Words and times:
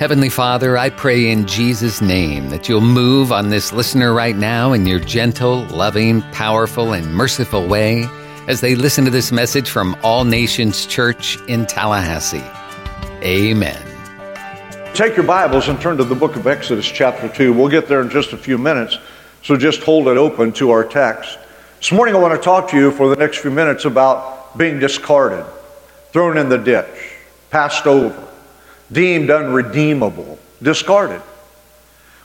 Heavenly 0.00 0.30
Father, 0.30 0.78
I 0.78 0.88
pray 0.88 1.30
in 1.30 1.46
Jesus' 1.46 2.00
name 2.00 2.48
that 2.48 2.70
you'll 2.70 2.80
move 2.80 3.30
on 3.30 3.50
this 3.50 3.70
listener 3.70 4.14
right 4.14 4.34
now 4.34 4.72
in 4.72 4.86
your 4.86 4.98
gentle, 4.98 5.64
loving, 5.66 6.22
powerful, 6.32 6.94
and 6.94 7.14
merciful 7.14 7.68
way 7.68 8.08
as 8.48 8.62
they 8.62 8.74
listen 8.74 9.04
to 9.04 9.10
this 9.10 9.30
message 9.30 9.68
from 9.68 9.94
All 10.02 10.24
Nations 10.24 10.86
Church 10.86 11.36
in 11.48 11.66
Tallahassee. 11.66 12.42
Amen. 13.22 13.76
Take 14.94 15.16
your 15.16 15.26
Bibles 15.26 15.68
and 15.68 15.78
turn 15.78 15.98
to 15.98 16.04
the 16.04 16.14
book 16.14 16.34
of 16.34 16.46
Exodus, 16.46 16.86
chapter 16.90 17.28
2. 17.28 17.52
We'll 17.52 17.68
get 17.68 17.86
there 17.86 18.00
in 18.00 18.08
just 18.08 18.32
a 18.32 18.38
few 18.38 18.56
minutes, 18.56 18.96
so 19.42 19.54
just 19.54 19.82
hold 19.82 20.08
it 20.08 20.16
open 20.16 20.50
to 20.52 20.70
our 20.70 20.82
text. 20.82 21.38
This 21.76 21.92
morning, 21.92 22.14
I 22.14 22.18
want 22.20 22.32
to 22.32 22.42
talk 22.42 22.70
to 22.70 22.76
you 22.78 22.90
for 22.90 23.10
the 23.10 23.16
next 23.16 23.40
few 23.40 23.50
minutes 23.50 23.84
about 23.84 24.56
being 24.56 24.78
discarded, 24.78 25.44
thrown 26.12 26.38
in 26.38 26.48
the 26.48 26.56
ditch, 26.56 27.18
passed 27.50 27.86
over 27.86 28.29
deemed 28.92 29.30
unredeemable, 29.30 30.38
discarded. 30.62 31.22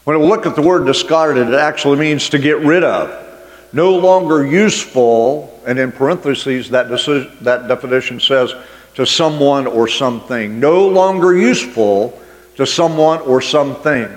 When 0.04 0.20
we 0.20 0.28
look 0.28 0.46
at 0.46 0.56
the 0.56 0.62
word 0.62 0.86
discarded, 0.86 1.48
it 1.48 1.54
actually 1.56 1.98
means 1.98 2.30
to 2.30 2.40
get 2.40 2.60
rid 2.60 2.84
of, 2.84 3.10
no 3.74 3.96
longer 3.98 4.46
useful, 4.46 5.62
and 5.66 5.80
in 5.80 5.92
parentheses, 5.92 6.70
that, 6.70 6.88
decision, 6.90 7.36
that 7.42 7.68
definition 7.68 8.20
says 8.20 8.54
to 8.96 9.06
someone 9.06 9.68
or 9.68 9.88
something. 9.88 10.60
No 10.60 10.88
longer 10.88 11.36
useful 11.36 12.20
to 12.56 12.66
someone 12.66 13.20
or 13.22 13.42
something, 13.42 14.08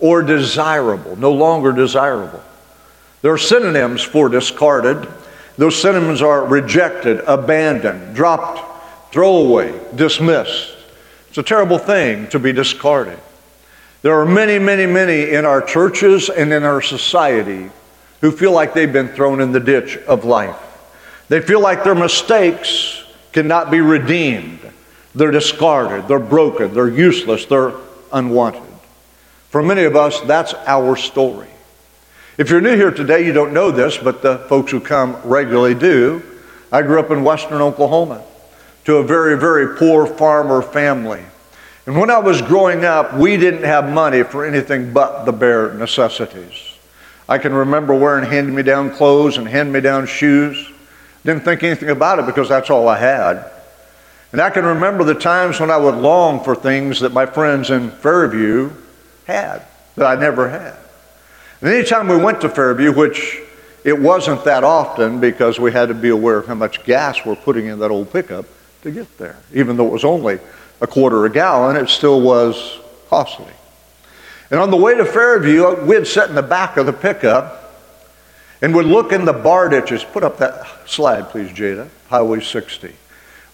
or 0.00 0.22
desirable, 0.22 1.16
no 1.16 1.32
longer 1.32 1.72
desirable. 1.72 2.42
There 3.22 3.32
are 3.32 3.38
synonyms 3.38 4.02
for 4.02 4.28
discarded. 4.28 5.08
Those 5.56 5.80
synonyms 5.80 6.20
are 6.20 6.44
rejected, 6.44 7.20
abandoned, 7.26 8.16
dropped, 8.16 9.12
throwaway, 9.12 9.78
dismissed. 9.94 10.73
It's 11.34 11.38
a 11.40 11.42
terrible 11.42 11.78
thing 11.78 12.28
to 12.28 12.38
be 12.38 12.52
discarded. 12.52 13.18
There 14.02 14.20
are 14.20 14.24
many, 14.24 14.60
many, 14.60 14.86
many 14.86 15.30
in 15.30 15.44
our 15.44 15.60
churches 15.60 16.30
and 16.30 16.52
in 16.52 16.62
our 16.62 16.80
society 16.80 17.70
who 18.20 18.30
feel 18.30 18.52
like 18.52 18.72
they've 18.72 18.92
been 18.92 19.08
thrown 19.08 19.40
in 19.40 19.50
the 19.50 19.58
ditch 19.58 19.96
of 20.06 20.24
life. 20.24 20.54
They 21.28 21.40
feel 21.40 21.58
like 21.58 21.82
their 21.82 21.96
mistakes 21.96 23.02
cannot 23.32 23.72
be 23.72 23.80
redeemed. 23.80 24.60
They're 25.16 25.32
discarded, 25.32 26.06
they're 26.06 26.20
broken, 26.20 26.72
they're 26.72 26.86
useless, 26.88 27.46
they're 27.46 27.72
unwanted. 28.12 28.62
For 29.50 29.60
many 29.60 29.82
of 29.82 29.96
us, 29.96 30.20
that's 30.20 30.54
our 30.68 30.94
story. 30.94 31.48
If 32.38 32.48
you're 32.48 32.60
new 32.60 32.76
here 32.76 32.92
today, 32.92 33.26
you 33.26 33.32
don't 33.32 33.52
know 33.52 33.72
this, 33.72 33.98
but 33.98 34.22
the 34.22 34.38
folks 34.48 34.70
who 34.70 34.78
come 34.78 35.16
regularly 35.24 35.74
do. 35.74 36.22
I 36.70 36.82
grew 36.82 37.00
up 37.00 37.10
in 37.10 37.24
western 37.24 37.60
Oklahoma 37.60 38.22
to 38.84 38.96
a 38.96 39.02
very, 39.02 39.38
very 39.38 39.76
poor 39.76 40.06
farmer 40.06 40.62
family. 40.62 41.22
And 41.86 41.98
when 41.98 42.10
I 42.10 42.18
was 42.18 42.40
growing 42.40 42.84
up, 42.84 43.14
we 43.14 43.36
didn't 43.36 43.64
have 43.64 43.92
money 43.92 44.22
for 44.22 44.44
anything 44.44 44.92
but 44.92 45.24
the 45.24 45.32
bare 45.32 45.74
necessities. 45.74 46.76
I 47.28 47.38
can 47.38 47.54
remember 47.54 47.94
wearing 47.94 48.28
hand 48.30 48.54
me 48.54 48.62
down 48.62 48.90
clothes 48.90 49.36
and 49.38 49.48
hand 49.48 49.72
me 49.72 49.80
down 49.80 50.06
shoes. 50.06 50.70
Didn't 51.24 51.44
think 51.44 51.62
anything 51.62 51.90
about 51.90 52.18
it 52.18 52.26
because 52.26 52.48
that's 52.48 52.70
all 52.70 52.88
I 52.88 52.98
had. 52.98 53.50
And 54.32 54.40
I 54.40 54.50
can 54.50 54.64
remember 54.64 55.04
the 55.04 55.14
times 55.14 55.60
when 55.60 55.70
I 55.70 55.76
would 55.76 55.94
long 55.94 56.42
for 56.42 56.54
things 56.54 57.00
that 57.00 57.12
my 57.12 57.24
friends 57.24 57.70
in 57.70 57.90
Fairview 57.90 58.70
had 59.26 59.62
that 59.96 60.06
I 60.06 60.20
never 60.20 60.48
had. 60.48 60.76
And 61.60 61.70
anytime 61.70 62.08
we 62.08 62.16
went 62.16 62.40
to 62.42 62.48
Fairview, 62.48 62.92
which 62.92 63.40
it 63.84 63.98
wasn't 63.98 64.44
that 64.44 64.64
often 64.64 65.20
because 65.20 65.60
we 65.60 65.72
had 65.72 65.88
to 65.88 65.94
be 65.94 66.08
aware 66.08 66.38
of 66.38 66.46
how 66.46 66.54
much 66.54 66.84
gas 66.84 67.24
we're 67.24 67.36
putting 67.36 67.66
in 67.66 67.78
that 67.78 67.90
old 67.90 68.12
pickup, 68.12 68.44
to 68.84 68.90
get 68.90 69.18
there. 69.18 69.36
Even 69.52 69.76
though 69.76 69.86
it 69.86 69.92
was 69.92 70.04
only 70.04 70.38
a 70.80 70.86
quarter 70.86 71.24
a 71.24 71.30
gallon, 71.30 71.76
it 71.76 71.88
still 71.88 72.20
was 72.20 72.78
costly. 73.08 73.52
And 74.50 74.60
on 74.60 74.70
the 74.70 74.76
way 74.76 74.94
to 74.94 75.04
Fairview, 75.04 75.84
we'd 75.84 76.06
sit 76.06 76.28
in 76.28 76.34
the 76.34 76.42
back 76.42 76.76
of 76.76 76.86
the 76.86 76.92
pickup 76.92 77.74
and 78.62 78.74
would 78.74 78.86
look 78.86 79.12
in 79.12 79.24
the 79.24 79.32
bar 79.32 79.68
ditches. 79.68 80.04
Put 80.04 80.22
up 80.22 80.38
that 80.38 80.66
slide, 80.88 81.30
please, 81.30 81.50
Jada. 81.50 81.88
Highway 82.08 82.40
60. 82.40 82.94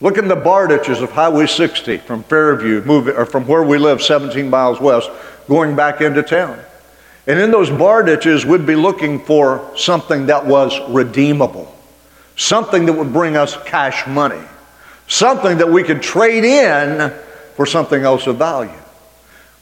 Look 0.01 0.19
in 0.19 0.29
the 0.29 0.37
bar 0.37 0.67
ditches 0.67 1.01
of 1.01 1.13
Highway 1.13 1.47
60 1.47 1.99
from 1.99 2.25
Fairview, 2.25 2.83
moving, 2.83 3.15
or 3.15 3.25
from 3.25 3.47
where 3.47 3.63
we 3.63 3.79
live, 3.79 4.03
17 4.03 4.51
miles 4.51 4.81
west, 4.81 5.11
going 5.47 5.77
back 5.77 6.01
into 6.01 6.23
town. 6.23 6.59
And 7.27 7.39
in 7.39 7.51
those 7.51 7.71
bar 7.71 8.03
ditches, 8.03 8.45
we'd 8.45 8.67
be 8.67 8.77
looking 8.77 9.21
for 9.21 9.71
something 9.77 10.27
that 10.27 10.45
was 10.45 10.79
redeemable, 10.91 11.73
something 12.35 12.87
that 12.87 12.95
would 12.95 13.13
bring 13.13 13.37
us 13.37 13.57
cash 13.65 14.07
money 14.07 14.41
something 15.11 15.59
that 15.59 15.69
we 15.69 15.83
could 15.83 16.01
trade 16.01 16.45
in 16.45 17.13
for 17.57 17.67
something 17.67 18.03
else 18.03 18.27
of 18.27 18.37
value. 18.37 18.71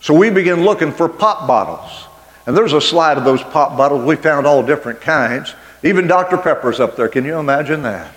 So 0.00 0.14
we 0.14 0.30
began 0.30 0.62
looking 0.62 0.92
for 0.92 1.08
pop 1.08 1.48
bottles. 1.48 2.06
And 2.46 2.56
there's 2.56 2.74
a 2.74 2.80
slide 2.80 3.18
of 3.18 3.24
those 3.24 3.42
pop 3.42 3.76
bottles. 3.76 4.04
We 4.04 4.16
found 4.16 4.46
all 4.46 4.62
different 4.62 5.00
kinds. 5.00 5.54
Even 5.82 6.06
Dr. 6.06 6.36
Pepper's 6.36 6.80
up 6.80 6.96
there. 6.96 7.08
Can 7.08 7.24
you 7.24 7.38
imagine 7.38 7.82
that? 7.82 8.14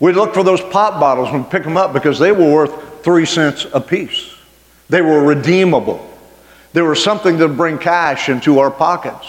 We'd 0.00 0.16
look 0.16 0.34
for 0.34 0.42
those 0.42 0.60
pop 0.60 1.00
bottles 1.00 1.28
and 1.30 1.48
pick 1.48 1.62
them 1.62 1.76
up 1.76 1.92
because 1.92 2.18
they 2.18 2.32
were 2.32 2.52
worth 2.52 3.04
three 3.04 3.24
cents 3.24 3.66
a 3.72 3.80
piece. 3.80 4.34
They 4.88 5.02
were 5.02 5.22
redeemable. 5.22 6.04
They 6.72 6.82
were 6.82 6.94
something 6.94 7.38
to 7.38 7.48
bring 7.48 7.78
cash 7.78 8.28
into 8.28 8.58
our 8.58 8.70
pockets. 8.70 9.26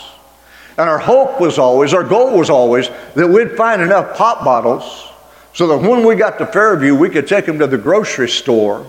And 0.78 0.90
our 0.90 1.00
hope 1.00 1.40
was 1.40 1.60
always, 1.60 1.94
our 1.94 2.04
goal 2.04 2.38
was 2.38 2.50
always, 2.50 2.90
that 3.16 3.28
we'd 3.28 3.58
find 3.58 3.82
enough 3.82 4.18
pop 4.18 4.44
bottles 4.44 5.10
so 5.54 5.68
that 5.68 5.78
when 5.78 6.06
we 6.06 6.16
got 6.16 6.38
to 6.38 6.46
Fairview, 6.46 6.96
we 6.96 7.10
could 7.10 7.28
take 7.28 7.46
them 7.46 7.60
to 7.60 7.68
the 7.68 7.78
grocery 7.78 8.30
store, 8.30 8.86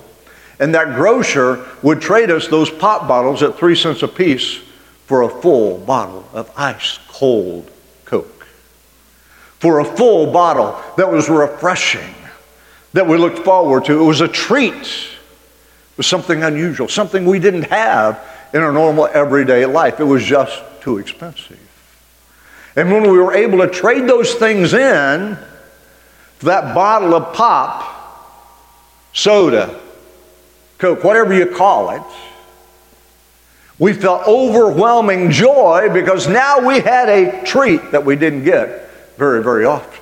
and 0.58 0.74
that 0.74 0.94
grocer 0.94 1.66
would 1.82 2.00
trade 2.00 2.30
us 2.30 2.48
those 2.48 2.70
pop 2.70 3.08
bottles 3.08 3.42
at 3.42 3.56
three 3.56 3.74
cents 3.74 4.02
a 4.02 4.08
piece 4.08 4.60
for 5.06 5.22
a 5.22 5.28
full 5.28 5.78
bottle 5.78 6.28
of 6.32 6.50
ice 6.56 6.98
cold 7.08 7.70
Coke. 8.04 8.46
For 9.58 9.80
a 9.80 9.84
full 9.84 10.32
bottle 10.32 10.80
that 10.96 11.10
was 11.10 11.28
refreshing, 11.28 12.14
that 12.92 13.06
we 13.06 13.16
looked 13.16 13.40
forward 13.40 13.84
to. 13.86 14.00
It 14.00 14.04
was 14.04 14.20
a 14.20 14.28
treat. 14.28 14.72
It 14.72 15.96
was 15.96 16.06
something 16.06 16.42
unusual, 16.42 16.88
something 16.88 17.24
we 17.24 17.38
didn't 17.38 17.64
have 17.64 18.24
in 18.52 18.62
our 18.62 18.72
normal 18.72 19.06
everyday 19.12 19.66
life. 19.66 20.00
It 20.00 20.04
was 20.04 20.24
just 20.24 20.62
too 20.80 20.98
expensive. 20.98 21.58
And 22.76 22.90
when 22.90 23.02
we 23.02 23.18
were 23.18 23.34
able 23.34 23.58
to 23.58 23.68
trade 23.68 24.08
those 24.08 24.34
things 24.34 24.74
in, 24.74 25.38
that 26.40 26.74
bottle 26.74 27.14
of 27.14 27.34
pop, 27.34 27.96
soda, 29.12 29.78
Coke, 30.78 31.04
whatever 31.04 31.34
you 31.34 31.46
call 31.46 31.90
it, 31.90 32.02
we 33.78 33.92
felt 33.92 34.26
overwhelming 34.26 35.30
joy 35.30 35.88
because 35.92 36.26
now 36.26 36.66
we 36.66 36.80
had 36.80 37.08
a 37.08 37.44
treat 37.44 37.92
that 37.92 38.04
we 38.04 38.16
didn't 38.16 38.44
get 38.44 38.90
very, 39.16 39.42
very 39.42 39.64
often. 39.64 40.00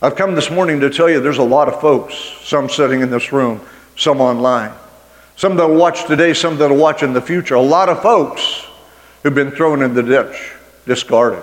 I've 0.00 0.16
come 0.16 0.34
this 0.34 0.50
morning 0.50 0.80
to 0.80 0.90
tell 0.90 1.08
you 1.08 1.20
there's 1.20 1.38
a 1.38 1.42
lot 1.42 1.68
of 1.68 1.80
folks, 1.80 2.14
some 2.42 2.68
sitting 2.68 3.00
in 3.00 3.10
this 3.10 3.32
room, 3.32 3.60
some 3.96 4.20
online, 4.20 4.72
some 5.34 5.56
that'll 5.56 5.76
watch 5.76 6.06
today, 6.06 6.34
some 6.34 6.58
that'll 6.58 6.76
watch 6.76 7.02
in 7.02 7.12
the 7.12 7.22
future, 7.22 7.54
a 7.54 7.60
lot 7.60 7.88
of 7.88 8.02
folks 8.02 8.66
who've 9.22 9.34
been 9.34 9.50
thrown 9.50 9.82
in 9.82 9.94
the 9.94 10.02
ditch, 10.02 10.52
discarded. 10.86 11.42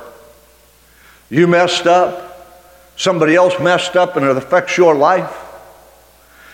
You 1.29 1.47
messed 1.47 1.88
up, 1.88 2.31
somebody 2.96 3.35
else 3.35 3.59
messed 3.59 3.96
up 3.96 4.16
and 4.16 4.25
it 4.25 4.38
affects 4.38 4.78
your 4.78 4.96
life, 4.96 5.47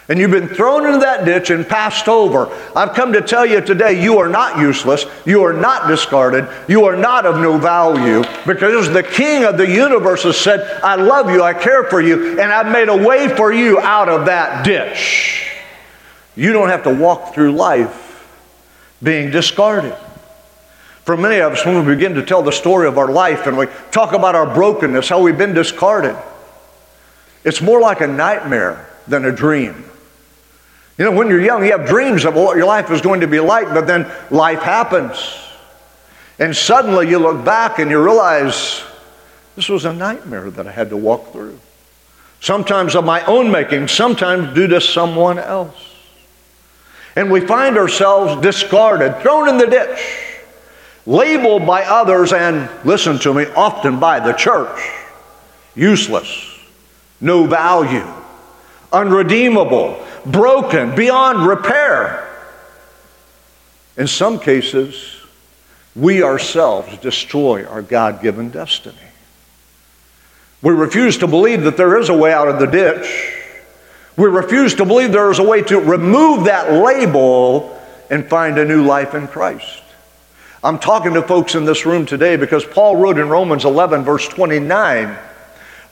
and 0.09 0.19
you've 0.19 0.31
been 0.31 0.47
thrown 0.47 0.85
into 0.85 0.99
that 0.99 1.25
ditch 1.25 1.49
and 1.49 1.67
passed 1.67 2.07
over, 2.07 2.49
I've 2.73 2.93
come 2.93 3.11
to 3.11 3.21
tell 3.21 3.45
you 3.45 3.59
today 3.59 4.01
you 4.01 4.19
are 4.19 4.29
not 4.29 4.57
useless, 4.57 5.05
you 5.25 5.43
are 5.43 5.51
not 5.51 5.89
discarded, 5.89 6.47
you 6.69 6.85
are 6.85 6.95
not 6.95 7.25
of 7.25 7.35
no 7.37 7.57
value, 7.57 8.23
because 8.45 8.89
the 8.89 9.03
King 9.03 9.43
of 9.43 9.57
the 9.57 9.67
universe 9.67 10.23
has 10.23 10.37
said, 10.37 10.81
I 10.81 10.95
love 10.95 11.29
you, 11.29 11.43
I 11.43 11.53
care 11.53 11.83
for 11.89 11.99
you, 11.99 12.39
and 12.39 12.53
I've 12.53 12.71
made 12.71 12.87
a 12.87 12.95
way 12.95 13.27
for 13.27 13.51
you 13.51 13.79
out 13.79 14.07
of 14.07 14.27
that 14.27 14.63
ditch. 14.63 15.51
You 16.37 16.53
don't 16.53 16.69
have 16.69 16.83
to 16.83 16.93
walk 16.93 17.33
through 17.33 17.51
life 17.51 18.05
being 19.03 19.29
discarded. 19.29 19.95
For 21.07 21.15
many 21.15 21.37
of 21.39 21.53
us, 21.53 21.65
when 21.65 21.85
we 21.85 21.95
begin 21.95 22.15
to 22.15 22.21
tell 22.21 22.43
the 22.43 22.51
story 22.51 22.85
of 22.85 22.97
our 22.97 23.09
life 23.09 23.47
and 23.47 23.57
we 23.57 23.67
talk 23.91 24.11
about 24.11 24.35
our 24.35 24.53
brokenness, 24.53 25.07
how 25.07 25.21
we've 25.21 25.37
been 25.37 25.53
discarded, 25.53 26.17
it's 27.45 27.61
more 27.61 27.79
like 27.79 28.01
a 28.01 28.07
nightmare 28.07 28.85
than 29.07 29.23
a 29.23 29.31
dream. 29.31 29.85
You 30.97 31.05
know, 31.05 31.13
when 31.13 31.29
you're 31.29 31.41
young, 31.41 31.63
you 31.63 31.71
have 31.71 31.87
dreams 31.87 32.25
of 32.25 32.35
what 32.35 32.57
your 32.57 32.65
life 32.65 32.91
is 32.91 32.99
going 32.99 33.21
to 33.21 33.27
be 33.27 33.39
like, 33.39 33.69
but 33.69 33.87
then 33.87 34.11
life 34.29 34.59
happens. 34.59 35.17
And 36.39 36.53
suddenly 36.53 37.09
you 37.09 37.19
look 37.19 37.45
back 37.45 37.79
and 37.79 37.89
you 37.89 38.03
realize 38.03 38.83
this 39.55 39.69
was 39.69 39.85
a 39.85 39.93
nightmare 39.93 40.51
that 40.51 40.67
I 40.67 40.71
had 40.73 40.89
to 40.89 40.97
walk 40.97 41.31
through. 41.31 41.57
Sometimes 42.41 42.97
of 42.97 43.05
my 43.05 43.23
own 43.23 43.49
making, 43.49 43.87
sometimes 43.87 44.53
due 44.53 44.67
to 44.67 44.81
someone 44.81 45.39
else. 45.39 45.89
And 47.15 47.31
we 47.31 47.39
find 47.39 47.77
ourselves 47.77 48.41
discarded, 48.41 49.21
thrown 49.21 49.47
in 49.47 49.57
the 49.57 49.67
ditch, 49.67 50.25
labeled 51.07 51.65
by 51.65 51.83
others, 51.83 52.33
and 52.33 52.69
listen 52.85 53.17
to 53.17 53.33
me, 53.33 53.45
often 53.55 53.99
by 53.99 54.19
the 54.19 54.33
church, 54.33 54.79
useless 55.73 56.53
no 57.19 57.45
value, 57.45 58.05
unredeemable, 58.91 60.05
broken, 60.25 60.95
beyond 60.95 61.47
repair. 61.47 62.23
In 63.97 64.07
some 64.07 64.39
cases, 64.39 65.15
we 65.95 66.21
ourselves 66.21 66.95
destroy 66.99 67.65
our 67.65 67.81
God 67.81 68.21
given 68.21 68.49
destiny. 68.49 68.95
We 70.61 70.73
refuse 70.73 71.17
to 71.19 71.27
believe 71.27 71.63
that 71.63 71.77
there 71.77 71.97
is 71.97 72.09
a 72.09 72.17
way 72.17 72.33
out 72.33 72.47
of 72.47 72.59
the 72.59 72.67
ditch. 72.67 73.33
We 74.15 74.27
refuse 74.27 74.75
to 74.75 74.85
believe 74.85 75.11
there 75.11 75.31
is 75.31 75.39
a 75.39 75.43
way 75.43 75.61
to 75.63 75.79
remove 75.79 76.45
that 76.45 76.71
label 76.71 77.79
and 78.09 78.27
find 78.27 78.57
a 78.57 78.65
new 78.65 78.83
life 78.83 79.13
in 79.13 79.27
Christ. 79.27 79.81
I'm 80.63 80.79
talking 80.79 81.13
to 81.13 81.21
folks 81.21 81.53
in 81.55 81.65
this 81.65 81.85
room 81.85 82.05
today 82.05 82.35
because 82.35 82.65
Paul 82.65 82.95
wrote 82.95 83.19
in 83.19 83.29
Romans 83.29 83.63
11, 83.63 84.03
verse 84.03 84.27
29, 84.27 85.15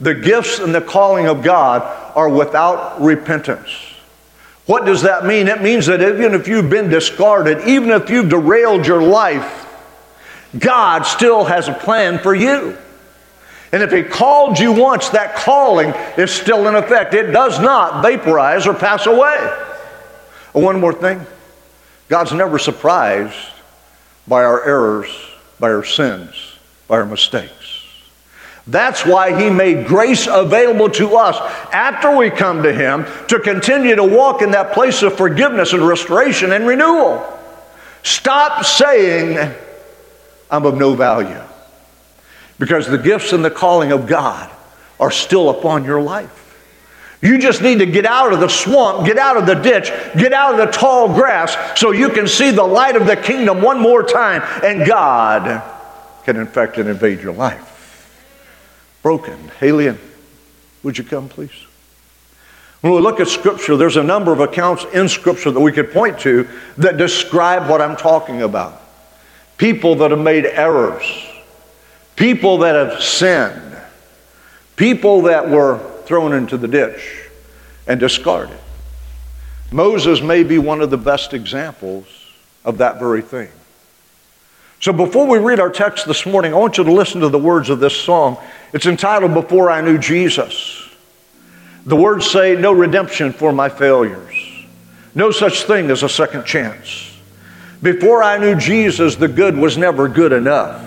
the 0.00 0.14
gifts 0.14 0.58
and 0.58 0.74
the 0.74 0.80
calling 0.80 1.26
of 1.26 1.42
God 1.42 1.82
are 2.16 2.28
without 2.28 3.00
repentance. 3.00 3.70
What 4.66 4.84
does 4.84 5.02
that 5.02 5.24
mean? 5.24 5.46
It 5.46 5.62
means 5.62 5.86
that 5.86 6.02
even 6.02 6.34
if 6.34 6.48
you've 6.48 6.68
been 6.68 6.88
discarded, 6.88 7.68
even 7.68 7.90
if 7.90 8.10
you've 8.10 8.28
derailed 8.28 8.86
your 8.86 9.02
life, 9.02 9.62
God 10.58 11.02
still 11.02 11.44
has 11.44 11.68
a 11.68 11.72
plan 11.72 12.18
for 12.18 12.34
you. 12.34 12.76
And 13.70 13.82
if 13.82 13.92
He 13.92 14.02
called 14.02 14.58
you 14.58 14.72
once, 14.72 15.10
that 15.10 15.36
calling 15.36 15.90
is 16.18 16.32
still 16.32 16.66
in 16.66 16.74
effect. 16.74 17.14
It 17.14 17.30
does 17.30 17.60
not 17.60 18.02
vaporize 18.02 18.66
or 18.66 18.74
pass 18.74 19.06
away. 19.06 19.36
One 20.52 20.80
more 20.80 20.92
thing 20.92 21.24
God's 22.08 22.32
never 22.32 22.58
surprised 22.58 23.36
by 24.28 24.44
our 24.44 24.64
errors, 24.64 25.08
by 25.58 25.70
our 25.70 25.84
sins, 25.84 26.56
by 26.88 26.96
our 26.96 27.06
mistakes. 27.06 27.84
That's 28.66 29.06
why 29.06 29.40
he 29.40 29.48
made 29.48 29.86
grace 29.86 30.26
available 30.26 30.90
to 30.90 31.16
us 31.16 31.36
after 31.72 32.16
we 32.16 32.30
come 32.30 32.64
to 32.64 32.72
him 32.72 33.06
to 33.28 33.38
continue 33.38 33.94
to 33.94 34.02
walk 34.04 34.42
in 34.42 34.50
that 34.52 34.72
place 34.72 35.02
of 35.02 35.16
forgiveness 35.16 35.72
and 35.72 35.86
restoration 35.86 36.52
and 36.52 36.66
renewal. 36.66 37.24
Stop 38.02 38.64
saying, 38.64 39.54
I'm 40.50 40.66
of 40.66 40.76
no 40.76 40.94
value. 40.94 41.40
Because 42.58 42.88
the 42.88 42.98
gifts 42.98 43.32
and 43.32 43.44
the 43.44 43.50
calling 43.50 43.92
of 43.92 44.06
God 44.06 44.50
are 44.98 45.10
still 45.10 45.50
upon 45.50 45.84
your 45.84 46.00
life. 46.00 46.45
You 47.26 47.38
just 47.38 47.60
need 47.60 47.80
to 47.80 47.86
get 47.86 48.06
out 48.06 48.32
of 48.32 48.38
the 48.38 48.48
swamp, 48.48 49.04
get 49.04 49.18
out 49.18 49.36
of 49.36 49.46
the 49.46 49.54
ditch, 49.54 49.90
get 50.16 50.32
out 50.32 50.52
of 50.52 50.58
the 50.64 50.70
tall 50.70 51.12
grass 51.12 51.56
so 51.74 51.90
you 51.90 52.08
can 52.10 52.28
see 52.28 52.52
the 52.52 52.62
light 52.62 52.94
of 52.94 53.04
the 53.04 53.16
kingdom 53.16 53.62
one 53.62 53.80
more 53.80 54.04
time 54.04 54.42
and 54.62 54.86
God 54.86 55.60
can 56.22 56.36
infect 56.36 56.78
and 56.78 56.88
invade 56.88 57.20
your 57.20 57.32
life. 57.32 57.72
Broken. 59.02 59.36
Halian, 59.58 59.98
would 60.84 60.98
you 60.98 61.02
come, 61.02 61.28
please? 61.28 61.66
When 62.80 62.92
we 62.92 63.00
look 63.00 63.18
at 63.18 63.26
Scripture, 63.26 63.76
there's 63.76 63.96
a 63.96 64.04
number 64.04 64.32
of 64.32 64.38
accounts 64.38 64.84
in 64.94 65.08
Scripture 65.08 65.50
that 65.50 65.58
we 65.58 65.72
could 65.72 65.90
point 65.90 66.20
to 66.20 66.48
that 66.78 66.96
describe 66.96 67.68
what 67.68 67.80
I'm 67.80 67.96
talking 67.96 68.42
about. 68.42 68.80
People 69.58 69.96
that 69.96 70.12
have 70.12 70.20
made 70.20 70.46
errors, 70.46 71.02
people 72.14 72.58
that 72.58 72.76
have 72.76 73.02
sinned, 73.02 73.76
people 74.76 75.22
that 75.22 75.50
were 75.50 75.95
thrown 76.06 76.32
into 76.32 76.56
the 76.56 76.68
ditch 76.68 77.28
and 77.86 78.00
discarded. 78.00 78.58
Moses 79.70 80.20
may 80.20 80.42
be 80.42 80.58
one 80.58 80.80
of 80.80 80.90
the 80.90 80.98
best 80.98 81.34
examples 81.34 82.06
of 82.64 82.78
that 82.78 82.98
very 82.98 83.22
thing. 83.22 83.50
So 84.80 84.92
before 84.92 85.26
we 85.26 85.38
read 85.38 85.58
our 85.58 85.70
text 85.70 86.06
this 86.06 86.26
morning, 86.26 86.52
I 86.52 86.58
want 86.58 86.78
you 86.78 86.84
to 86.84 86.92
listen 86.92 87.20
to 87.22 87.28
the 87.28 87.38
words 87.38 87.70
of 87.70 87.80
this 87.80 87.96
song. 87.96 88.36
It's 88.72 88.86
entitled 88.86 89.34
Before 89.34 89.70
I 89.70 89.80
Knew 89.80 89.98
Jesus. 89.98 90.88
The 91.86 91.96
words 91.96 92.30
say, 92.30 92.56
No 92.56 92.72
redemption 92.72 93.32
for 93.32 93.52
my 93.52 93.68
failures, 93.68 94.34
no 95.14 95.30
such 95.30 95.62
thing 95.62 95.90
as 95.90 96.02
a 96.02 96.08
second 96.08 96.44
chance. 96.44 97.12
Before 97.82 98.22
I 98.22 98.38
knew 98.38 98.56
Jesus, 98.56 99.16
the 99.16 99.28
good 99.28 99.56
was 99.56 99.76
never 99.76 100.08
good 100.08 100.32
enough, 100.32 100.84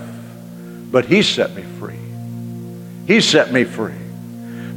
but 0.91 1.05
He 1.05 1.21
set 1.21 1.55
me 1.55 1.63
free. 1.79 1.99
He 3.07 3.21
set 3.21 3.51
me 3.51 3.63
free. 3.63 3.93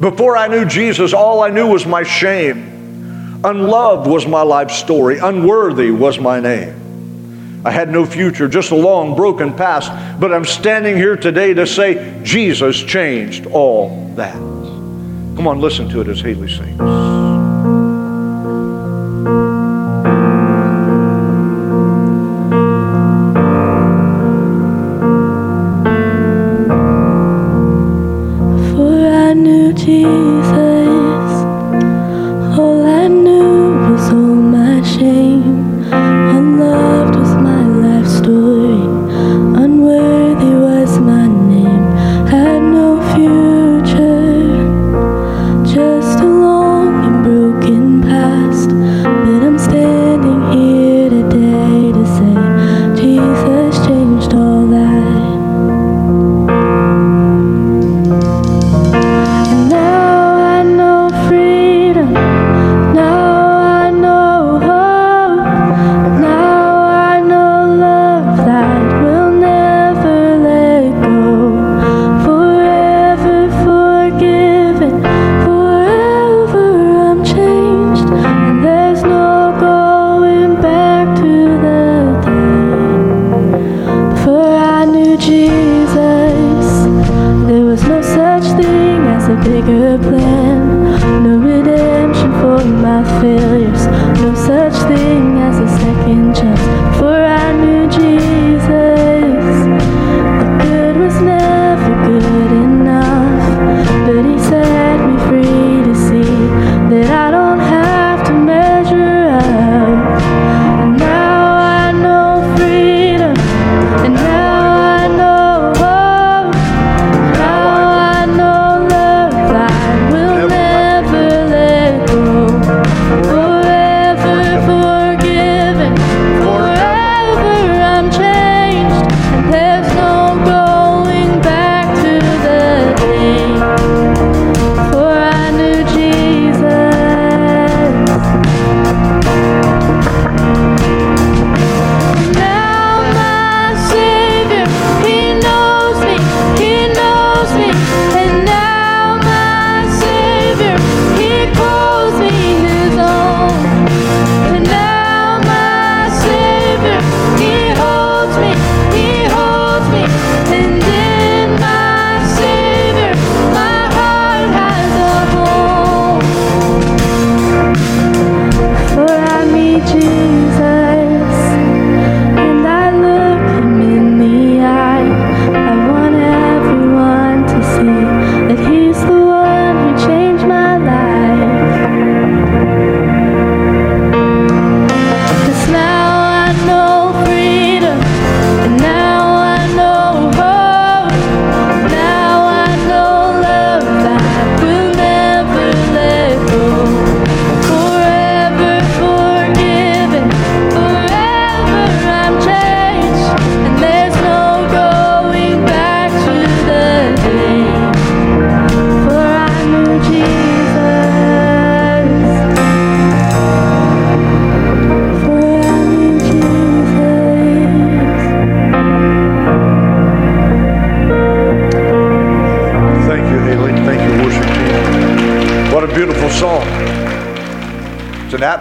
Before 0.00 0.36
I 0.36 0.48
knew 0.48 0.64
Jesus, 0.64 1.12
all 1.12 1.42
I 1.42 1.50
knew 1.50 1.68
was 1.68 1.86
my 1.86 2.02
shame. 2.02 3.40
Unloved 3.44 4.08
was 4.08 4.26
my 4.26 4.42
life 4.42 4.70
story, 4.70 5.18
unworthy 5.18 5.90
was 5.90 6.18
my 6.18 6.40
name. 6.40 7.62
I 7.64 7.70
had 7.70 7.90
no 7.90 8.04
future, 8.04 8.48
just 8.48 8.72
a 8.72 8.76
long, 8.76 9.14
broken 9.14 9.52
past, 9.52 9.90
but 10.20 10.32
I'm 10.32 10.44
standing 10.44 10.96
here 10.96 11.16
today 11.16 11.54
to 11.54 11.66
say 11.66 12.20
Jesus 12.24 12.80
changed 12.80 13.46
all 13.46 14.12
that. 14.16 14.34
Come 14.34 15.46
on, 15.46 15.60
listen 15.60 15.88
to 15.90 16.00
it 16.00 16.08
as 16.08 16.20
Haley 16.20 16.50
sings. 16.50 17.21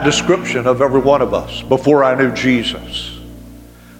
Description 0.03 0.67
of 0.67 0.81
every 0.81 1.01
one 1.01 1.21
of 1.21 1.33
us 1.33 1.61
before 1.61 2.03
I 2.03 2.15
knew 2.15 2.33
Jesus. 2.33 3.19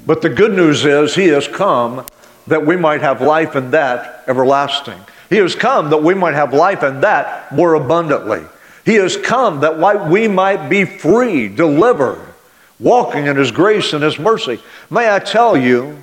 But 0.06 0.22
the 0.22 0.30
good 0.30 0.54
news 0.54 0.86
is, 0.86 1.16
He 1.16 1.28
has 1.28 1.48
come 1.48 2.06
that 2.48 2.66
we 2.66 2.76
might 2.76 3.02
have 3.02 3.22
life 3.22 3.56
and 3.56 3.72
that 3.74 4.24
everlasting. 4.28 5.00
He 5.30 5.38
has 5.38 5.56
come 5.56 5.90
that 5.92 6.04
we 6.04 6.14
might 6.14 6.34
have 6.34 6.54
life 6.54 6.84
and 6.84 7.04
that 7.04 7.52
more 7.54 7.76
abundantly. 7.76 8.44
He 8.84 8.96
has 8.96 9.16
come 9.16 9.62
that 9.62 10.10
we 10.10 10.28
might 10.28 10.70
be 10.70 10.86
free, 10.86 11.48
delivered, 11.48 12.34
walking 12.80 13.28
in 13.28 13.38
His 13.38 13.52
grace 13.52 13.94
and 13.94 14.04
His 14.04 14.20
mercy. 14.20 14.60
May 14.90 15.14
I 15.14 15.20
tell 15.20 15.56
you 15.56 16.02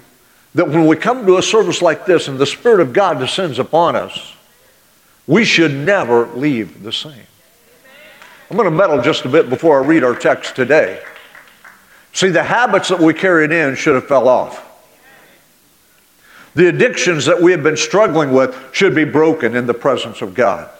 that 0.55 0.69
when 0.69 0.87
we 0.87 0.97
come 0.97 1.26
to 1.26 1.38
a 1.38 1.43
service 1.43 1.83
like 1.83 2.07
this 2.07 2.28
and 2.28 2.38
the 2.38 2.47
Spirit 2.47 2.81
of 2.81 2.93
God 2.93 3.19
descends 3.19 3.59
upon 3.59 3.97
us, 3.97 4.35
we 5.26 5.45
should 5.45 5.75
never 5.75 6.26
leave 6.28 6.83
the 6.83 6.93
same. 6.93 7.26
I'm 8.50 8.57
going 8.57 8.71
to 8.71 8.76
meddle 8.76 9.02
just 9.02 9.25
a 9.25 9.28
bit 9.28 9.50
before 9.50 9.83
I 9.83 9.87
read 9.87 10.05
our 10.05 10.14
text 10.14 10.57
today. 10.57 11.02
See, 12.12 12.31
the 12.31 12.43
habits 12.43 12.88
that 12.88 12.99
we 12.99 13.12
carried 13.12 13.52
in 13.52 13.75
should 13.75 13.95
have 13.95 14.09
fell 14.09 14.26
off. 14.26 14.64
The 16.55 16.69
addictions 16.69 17.26
that 17.26 17.40
we 17.40 17.52
have 17.52 17.62
been 17.62 17.76
struggling 17.76 18.33
with 18.33 18.57
should 18.73 18.95
be 18.95 19.05
broken 19.05 19.55
in 19.55 19.67
the 19.67 19.75
presence 19.75 20.23
of 20.23 20.35
God. 20.35 20.71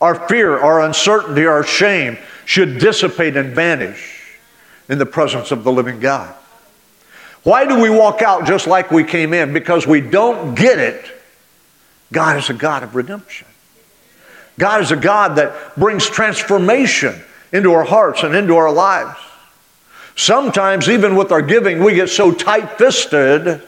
Our 0.00 0.28
fear, 0.28 0.58
our 0.58 0.82
uncertainty, 0.82 1.46
our 1.46 1.62
shame 1.62 2.18
should 2.44 2.78
dissipate 2.78 3.36
and 3.36 3.54
vanish 3.54 4.38
in 4.88 4.98
the 4.98 5.06
presence 5.06 5.50
of 5.50 5.64
the 5.64 5.72
living 5.72 5.98
God. 5.98 6.34
Why 7.42 7.66
do 7.66 7.80
we 7.80 7.88
walk 7.88 8.22
out 8.22 8.46
just 8.46 8.66
like 8.66 8.90
we 8.90 9.02
came 9.02 9.32
in? 9.32 9.52
Because 9.52 9.86
we 9.86 10.00
don't 10.00 10.54
get 10.54 10.78
it. 10.78 11.10
God 12.12 12.36
is 12.36 12.50
a 12.50 12.54
God 12.54 12.82
of 12.82 12.94
redemption. 12.94 13.46
God 14.60 14.82
is 14.82 14.92
a 14.92 14.96
God 14.96 15.36
that 15.36 15.74
brings 15.74 16.08
transformation 16.08 17.18
into 17.50 17.72
our 17.72 17.82
hearts 17.82 18.22
and 18.22 18.36
into 18.36 18.54
our 18.56 18.70
lives. 18.70 19.18
Sometimes, 20.14 20.88
even 20.88 21.16
with 21.16 21.32
our 21.32 21.40
giving, 21.40 21.82
we 21.82 21.94
get 21.94 22.10
so 22.10 22.30
tight 22.30 22.76
fisted 22.76 23.62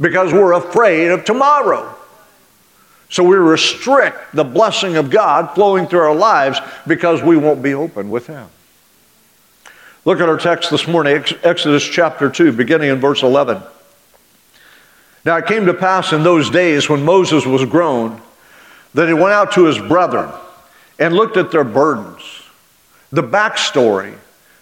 because 0.00 0.32
we're 0.32 0.54
afraid 0.54 1.08
of 1.08 1.26
tomorrow. 1.26 1.94
So 3.10 3.22
we 3.22 3.36
restrict 3.36 4.34
the 4.34 4.42
blessing 4.42 4.96
of 4.96 5.10
God 5.10 5.54
flowing 5.54 5.86
through 5.86 6.00
our 6.00 6.14
lives 6.14 6.58
because 6.86 7.22
we 7.22 7.36
won't 7.36 7.62
be 7.62 7.74
open 7.74 8.08
with 8.08 8.26
Him. 8.26 8.48
Look 10.06 10.18
at 10.20 10.30
our 10.30 10.38
text 10.38 10.70
this 10.70 10.88
morning, 10.88 11.22
Exodus 11.42 11.84
chapter 11.84 12.30
2, 12.30 12.52
beginning 12.52 12.88
in 12.88 13.00
verse 13.00 13.22
11. 13.22 13.62
Now 15.26 15.36
it 15.36 15.46
came 15.46 15.66
to 15.66 15.74
pass 15.74 16.14
in 16.14 16.22
those 16.22 16.48
days 16.48 16.88
when 16.88 17.04
Moses 17.04 17.44
was 17.44 17.66
grown 17.66 18.22
that 18.94 19.08
he 19.08 19.14
went 19.14 19.32
out 19.32 19.52
to 19.52 19.64
his 19.64 19.78
brethren 19.78 20.30
and 20.98 21.14
looked 21.14 21.36
at 21.36 21.50
their 21.50 21.64
burdens. 21.64 22.22
The 23.10 23.22
backstory 23.22 24.14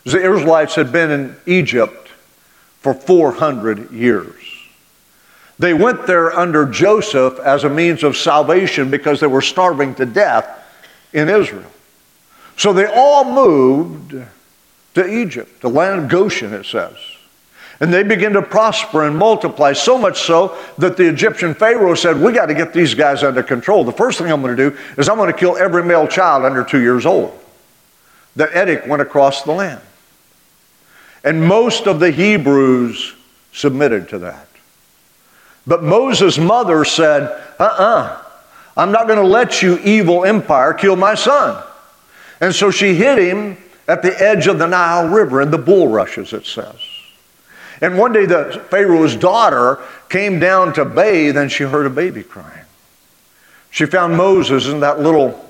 is 0.04 0.12
the 0.12 0.20
Israelites 0.20 0.74
had 0.74 0.92
been 0.92 1.10
in 1.10 1.36
Egypt 1.46 2.08
for 2.80 2.94
400 2.94 3.90
years. 3.90 4.34
They 5.58 5.74
went 5.74 6.06
there 6.06 6.32
under 6.32 6.64
Joseph 6.64 7.38
as 7.38 7.64
a 7.64 7.68
means 7.68 8.02
of 8.02 8.16
salvation 8.16 8.90
because 8.90 9.20
they 9.20 9.26
were 9.26 9.42
starving 9.42 9.94
to 9.96 10.06
death 10.06 10.48
in 11.12 11.28
Israel. 11.28 11.70
So 12.56 12.72
they 12.72 12.86
all 12.86 13.24
moved 13.24 14.14
to 14.94 15.06
Egypt, 15.06 15.60
the 15.60 15.68
land 15.68 16.04
of 16.04 16.08
Goshen, 16.08 16.54
it 16.54 16.64
says. 16.64 16.96
And 17.80 17.92
they 17.92 18.02
begin 18.02 18.34
to 18.34 18.42
prosper 18.42 19.06
and 19.06 19.16
multiply, 19.16 19.72
so 19.72 19.96
much 19.96 20.20
so 20.20 20.56
that 20.76 20.98
the 20.98 21.08
Egyptian 21.08 21.54
Pharaoh 21.54 21.94
said, 21.94 22.20
We 22.20 22.32
got 22.32 22.46
to 22.46 22.54
get 22.54 22.74
these 22.74 22.92
guys 22.92 23.22
under 23.22 23.42
control. 23.42 23.84
The 23.84 23.92
first 23.92 24.18
thing 24.18 24.30
I'm 24.30 24.42
going 24.42 24.54
to 24.54 24.70
do 24.70 24.76
is 24.98 25.08
I'm 25.08 25.16
going 25.16 25.32
to 25.32 25.38
kill 25.38 25.56
every 25.56 25.82
male 25.82 26.06
child 26.06 26.44
under 26.44 26.62
two 26.62 26.82
years 26.82 27.06
old. 27.06 27.38
That 28.36 28.54
edict 28.54 28.86
went 28.86 29.00
across 29.00 29.42
the 29.42 29.52
land. 29.52 29.80
And 31.24 31.42
most 31.42 31.86
of 31.86 32.00
the 32.00 32.10
Hebrews 32.10 33.14
submitted 33.52 34.10
to 34.10 34.18
that. 34.20 34.46
But 35.66 35.82
Moses' 35.82 36.38
mother 36.38 36.84
said, 36.84 37.22
uh 37.58 37.64
uh-uh, 37.64 37.84
uh, 37.84 38.22
i 38.76 38.82
am 38.82 38.92
not 38.92 39.06
going 39.06 39.18
to 39.18 39.26
let 39.26 39.62
you, 39.62 39.78
evil 39.78 40.24
empire, 40.24 40.74
kill 40.74 40.96
my 40.96 41.14
son. 41.14 41.62
And 42.40 42.54
so 42.54 42.70
she 42.70 42.94
hid 42.94 43.18
him 43.18 43.56
at 43.88 44.02
the 44.02 44.22
edge 44.22 44.46
of 44.46 44.58
the 44.58 44.66
Nile 44.66 45.08
River 45.08 45.42
in 45.42 45.50
the 45.50 45.58
bulrushes, 45.58 46.32
it 46.32 46.46
says. 46.46 46.76
And 47.80 47.96
one 47.96 48.12
day 48.12 48.26
the 48.26 48.64
Pharaoh's 48.70 49.16
daughter 49.16 49.78
came 50.08 50.38
down 50.38 50.74
to 50.74 50.84
bathe 50.84 51.36
and 51.36 51.50
she 51.50 51.64
heard 51.64 51.86
a 51.86 51.90
baby 51.90 52.22
crying. 52.22 52.66
She 53.70 53.86
found 53.86 54.16
Moses 54.16 54.66
in 54.66 54.80
that 54.80 55.00
little 55.00 55.42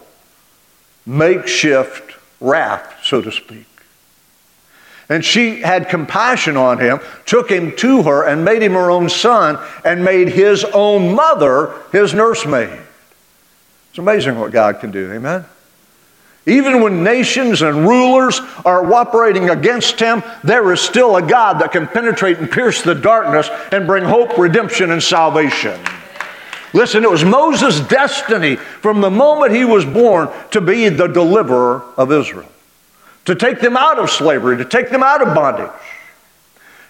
makeshift 1.07 2.17
raft, 2.41 3.05
so 3.05 3.21
to 3.21 3.33
speak. 3.33 3.67
And 5.09 5.25
she 5.25 5.61
had 5.61 5.89
compassion 5.89 6.57
on 6.57 6.79
him, 6.79 7.01
took 7.27 7.51
him 7.51 7.75
to 7.77 8.05
her, 8.05 8.23
and 8.23 8.45
made 8.45 8.63
him 8.63 8.75
her 8.75 8.93
own 8.93 9.09
son, 9.09 9.59
and 9.85 10.05
made 10.05 10.29
his 10.29 10.65
own 10.65 11.15
mother 11.17 11.75
his 11.91 12.15
nursemaid. 12.15 12.79
It's 13.91 13.99
amazing 13.99 14.39
what 14.39 14.53
God 14.53 14.79
can 14.79 14.93
do, 14.93 15.13
amen? 15.13 15.45
Even 16.47 16.81
when 16.81 17.05
nations 17.05 17.63
and 17.63 17.87
rulers 17.87 18.41
are 18.65 18.93
operating 18.93 19.51
against 19.51 20.01
him, 20.01 20.23
there 20.43 20.73
is 20.73 20.81
still 20.81 21.17
a 21.17 21.23
God 21.23 21.61
that 21.61 21.73
can 21.73 21.87
penetrate 21.87 22.39
and 22.39 22.51
pierce 22.51 22.83
the 22.83 22.95
darkness 22.95 23.49
and 23.73 23.87
bring 23.87 24.05
hope, 24.05 24.39
redemption, 24.39 24.91
and 24.91 25.03
salvation. 25.03 25.79
Listen, 26.73 27.05
it 27.05 27.11
was 27.11 27.25
Moses' 27.25 27.81
destiny 27.81 28.57
from 28.57 29.01
the 29.01 29.11
moment 29.11 29.53
he 29.53 29.65
was 29.65 29.85
born 29.85 30.29
to 30.53 30.61
be 30.61 30.89
the 30.89 31.09
deliverer 31.09 31.83
of 31.97 32.11
Israel 32.13 32.49
to 33.27 33.35
take 33.35 33.61
them 33.61 33.77
out 33.77 33.99
of 33.99 34.11
slavery, 34.11 34.57
to 34.57 34.65
take 34.65 34.91
them 34.91 35.03
out 35.03 35.27
of 35.27 35.35
bondage. 35.35 35.71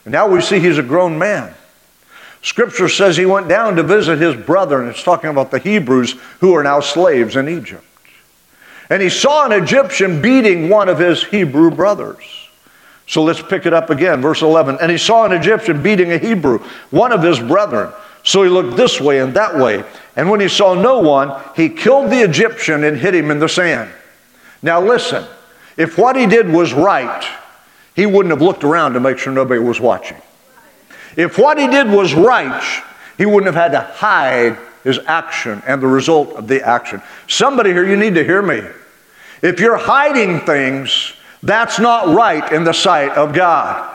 And 0.04 0.12
now 0.12 0.28
we 0.28 0.40
see 0.40 0.58
he's 0.58 0.78
a 0.78 0.82
grown 0.82 1.18
man. 1.18 1.52
Scripture 2.42 2.88
says 2.88 3.16
he 3.16 3.26
went 3.26 3.48
down 3.48 3.76
to 3.76 3.82
visit 3.82 4.18
his 4.18 4.34
brethren. 4.34 4.88
it's 4.88 5.02
talking 5.02 5.28
about 5.28 5.50
the 5.50 5.58
Hebrews 5.58 6.12
who 6.40 6.54
are 6.54 6.62
now 6.62 6.80
slaves 6.80 7.36
in 7.36 7.48
Egypt. 7.48 7.84
And 8.90 9.00
he 9.00 9.08
saw 9.08 9.46
an 9.46 9.52
Egyptian 9.52 10.20
beating 10.20 10.68
one 10.68 10.88
of 10.88 10.98
his 10.98 11.22
Hebrew 11.22 11.70
brothers. 11.70 12.48
So 13.06 13.22
let's 13.22 13.40
pick 13.40 13.66
it 13.66 13.72
up 13.72 13.90
again, 13.90 14.20
verse 14.20 14.42
11. 14.42 14.78
And 14.80 14.90
he 14.90 14.98
saw 14.98 15.24
an 15.24 15.32
Egyptian 15.32 15.82
beating 15.82 16.12
a 16.12 16.18
Hebrew, 16.18 16.58
one 16.90 17.12
of 17.12 17.22
his 17.22 17.40
brethren. 17.40 17.92
So 18.24 18.42
he 18.42 18.50
looked 18.50 18.76
this 18.76 19.00
way 19.00 19.20
and 19.20 19.34
that 19.34 19.56
way. 19.56 19.84
And 20.16 20.28
when 20.28 20.40
he 20.40 20.48
saw 20.48 20.74
no 20.74 20.98
one, 20.98 21.40
he 21.56 21.68
killed 21.68 22.10
the 22.10 22.22
Egyptian 22.22 22.84
and 22.84 22.96
hid 22.96 23.14
him 23.14 23.30
in 23.30 23.38
the 23.38 23.48
sand. 23.48 23.90
Now 24.62 24.80
listen. 24.80 25.24
If 25.76 25.96
what 25.96 26.16
he 26.16 26.26
did 26.26 26.48
was 26.48 26.72
right, 26.74 27.24
he 27.96 28.06
wouldn't 28.06 28.30
have 28.30 28.42
looked 28.42 28.64
around 28.64 28.94
to 28.94 29.00
make 29.00 29.18
sure 29.18 29.32
nobody 29.32 29.60
was 29.60 29.80
watching. 29.80 30.18
If 31.16 31.38
what 31.38 31.58
he 31.58 31.68
did 31.68 31.88
was 31.90 32.12
right, 32.12 32.82
he 33.16 33.24
wouldn't 33.24 33.46
have 33.46 33.54
had 33.54 33.72
to 33.72 33.80
hide 33.80 34.58
his 34.84 34.98
action 35.06 35.62
and 35.66 35.82
the 35.82 35.86
result 35.86 36.30
of 36.34 36.48
the 36.48 36.62
action. 36.66 37.02
Somebody 37.28 37.70
here, 37.70 37.86
you 37.86 37.96
need 37.96 38.14
to 38.14 38.24
hear 38.24 38.42
me. 38.42 38.62
If 39.42 39.60
you're 39.60 39.78
hiding 39.78 40.40
things, 40.40 41.14
that's 41.42 41.78
not 41.78 42.14
right 42.14 42.52
in 42.52 42.64
the 42.64 42.74
sight 42.74 43.12
of 43.12 43.32
God. 43.32 43.86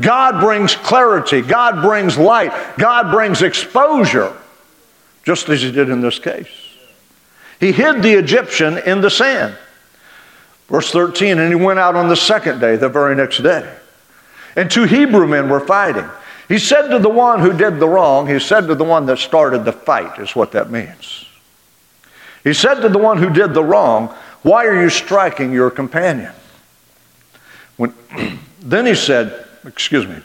God 0.00 0.40
brings 0.40 0.74
clarity, 0.74 1.40
God 1.40 1.82
brings 1.82 2.18
light, 2.18 2.52
God 2.78 3.12
brings 3.12 3.42
exposure, 3.42 4.36
just 5.24 5.48
as 5.48 5.62
he 5.62 5.70
did 5.70 5.88
in 5.88 6.00
this 6.00 6.18
case. 6.18 6.48
He 7.60 7.72
hid 7.72 8.02
the 8.02 8.12
Egyptian 8.12 8.78
in 8.78 9.00
the 9.00 9.10
sand. 9.10 9.56
Verse 10.68 10.90
13, 10.90 11.38
and 11.38 11.48
he 11.48 11.54
went 11.54 11.78
out 11.78 11.94
on 11.94 12.08
the 12.08 12.16
second 12.16 12.60
day, 12.60 12.76
the 12.76 12.88
very 12.88 13.14
next 13.14 13.42
day. 13.42 13.72
And 14.56 14.70
two 14.70 14.84
Hebrew 14.84 15.26
men 15.26 15.48
were 15.48 15.60
fighting. 15.60 16.08
He 16.48 16.58
said 16.58 16.88
to 16.88 16.98
the 16.98 17.08
one 17.08 17.40
who 17.40 17.56
did 17.56 17.78
the 17.78 17.88
wrong, 17.88 18.26
he 18.26 18.38
said 18.38 18.66
to 18.66 18.74
the 18.74 18.84
one 18.84 19.06
that 19.06 19.18
started 19.18 19.64
the 19.64 19.72
fight, 19.72 20.18
is 20.18 20.34
what 20.34 20.52
that 20.52 20.70
means. 20.70 21.24
He 22.42 22.52
said 22.52 22.80
to 22.80 22.88
the 22.88 22.98
one 22.98 23.18
who 23.18 23.30
did 23.30 23.54
the 23.54 23.64
wrong, 23.64 24.14
Why 24.44 24.66
are 24.66 24.80
you 24.80 24.90
striking 24.90 25.52
your 25.52 25.70
companion? 25.70 26.32
When, 27.78 27.94
then 28.60 28.86
he 28.86 28.94
said, 28.94 29.46
Excuse 29.66 30.06
me, 30.06 30.16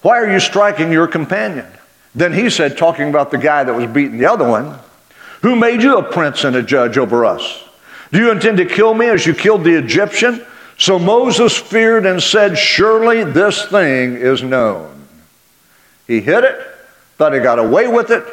why 0.00 0.18
are 0.20 0.32
you 0.32 0.38
striking 0.38 0.92
your 0.92 1.08
companion? 1.08 1.66
Then 2.14 2.32
he 2.32 2.50
said, 2.50 2.78
talking 2.78 3.08
about 3.08 3.32
the 3.32 3.38
guy 3.38 3.64
that 3.64 3.74
was 3.74 3.90
beating 3.90 4.18
the 4.18 4.26
other 4.26 4.48
one, 4.48 4.78
Who 5.42 5.56
made 5.56 5.82
you 5.82 5.98
a 5.98 6.02
prince 6.04 6.44
and 6.44 6.54
a 6.54 6.62
judge 6.62 6.96
over 6.96 7.24
us? 7.24 7.64
Do 8.12 8.18
you 8.18 8.30
intend 8.30 8.58
to 8.58 8.64
kill 8.64 8.94
me 8.94 9.06
as 9.06 9.26
you 9.26 9.34
killed 9.34 9.64
the 9.64 9.76
Egyptian? 9.76 10.46
So 10.78 11.00
Moses 11.00 11.56
feared 11.58 12.06
and 12.06 12.22
said, 12.22 12.56
Surely 12.56 13.24
this 13.24 13.66
thing 13.66 14.14
is 14.14 14.44
known. 14.44 15.08
He 16.06 16.20
hid 16.20 16.44
it, 16.44 16.60
thought 17.16 17.34
he 17.34 17.40
got 17.40 17.58
away 17.58 17.88
with 17.88 18.10
it, 18.10 18.24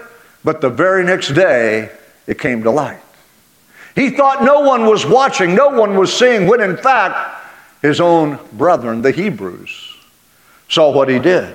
but 0.44 0.62
the 0.62 0.70
very 0.70 1.04
next 1.04 1.30
day 1.30 1.89
it 2.28 2.38
came 2.38 2.62
to 2.62 2.70
light. 2.70 3.01
He 4.00 4.12
thought 4.12 4.46
no 4.46 4.62
one 4.62 4.86
was 4.86 5.06
watching, 5.06 5.53
no 5.56 5.68
one 5.68 5.98
was 5.98 6.18
seeing, 6.18 6.48
when 6.48 6.62
in 6.62 6.77
fact 6.77 7.44
his 7.82 8.00
own 8.00 8.39
brethren, 8.53 9.01
the 9.01 9.12
Hebrews, 9.12 9.98
saw 10.70 10.89
what 10.94 11.10
he 11.10 11.20
did. 11.20 11.53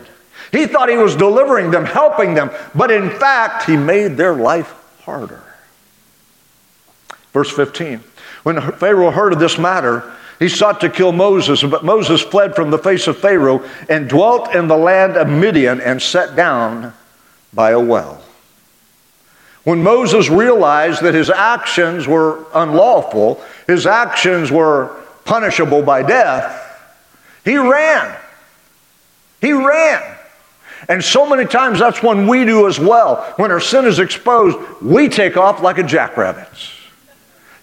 He 0.53 0.67
thought 0.67 0.91
he 0.91 0.99
was 0.99 1.17
delivering 1.17 1.71
them, 1.71 1.87
helping 1.87 2.35
them, 2.35 2.51
but 2.75 2.91
in 2.91 3.09
fact 3.09 3.65
he 3.65 3.79
made 3.79 4.19
their 4.19 4.35
life 4.35 4.75
harder. 5.05 5.43
Verse 7.33 7.51
15. 7.51 8.01
When 8.43 8.61
Pharaoh 8.73 9.11
heard 9.11 9.33
of 9.33 9.39
this 9.39 9.57
matter, 9.57 10.13
he 10.39 10.51
sought 10.51 10.83
to 10.83 10.91
kill 10.91 11.13
Moses, 11.13 11.63
but 11.63 11.83
Moses 11.83 12.21
fled 12.21 12.55
from 12.55 12.71
the 12.71 12.77
face 12.77 13.07
of 13.07 13.17
Pharaoh 13.17 13.67
and 13.89 14.07
dwelt 14.07 14.55
in 14.55 14.69
the 14.69 14.77
land 14.77 15.17
of 15.17 15.31
Midian 15.31 15.81
and 15.81 16.03
sat 16.03 16.37
down 16.37 16.93
by 17.55 17.71
a 17.71 17.81
well. 17.81 18.24
When 19.64 19.83
Moses 19.83 20.28
realized 20.28 21.02
that 21.02 21.14
his 21.14 21.30
actions 21.30 22.06
were 22.06 22.44
unlawful, 22.54 23.42
his 23.66 23.87
actions 23.87 24.50
were 24.50 24.94
punishable 25.25 25.83
by 25.83 26.02
death, 26.02 26.61
he 27.44 27.56
ran. 27.56 28.14
He 29.40 29.52
ran. 29.52 30.02
And 30.88 31.02
so 31.02 31.28
many 31.28 31.47
times 31.47 31.78
that's 31.78 32.02
when 32.02 32.26
we 32.26 32.44
do 32.44 32.66
as 32.66 32.78
well. 32.78 33.33
When 33.37 33.50
our 33.50 33.61
sin 33.61 33.87
is 33.87 33.99
exposed, 33.99 34.59
we 34.83 35.09
take 35.09 35.37
off 35.37 35.62
like 35.62 35.78
a 35.78 35.83
jackrabbit. 35.83 36.49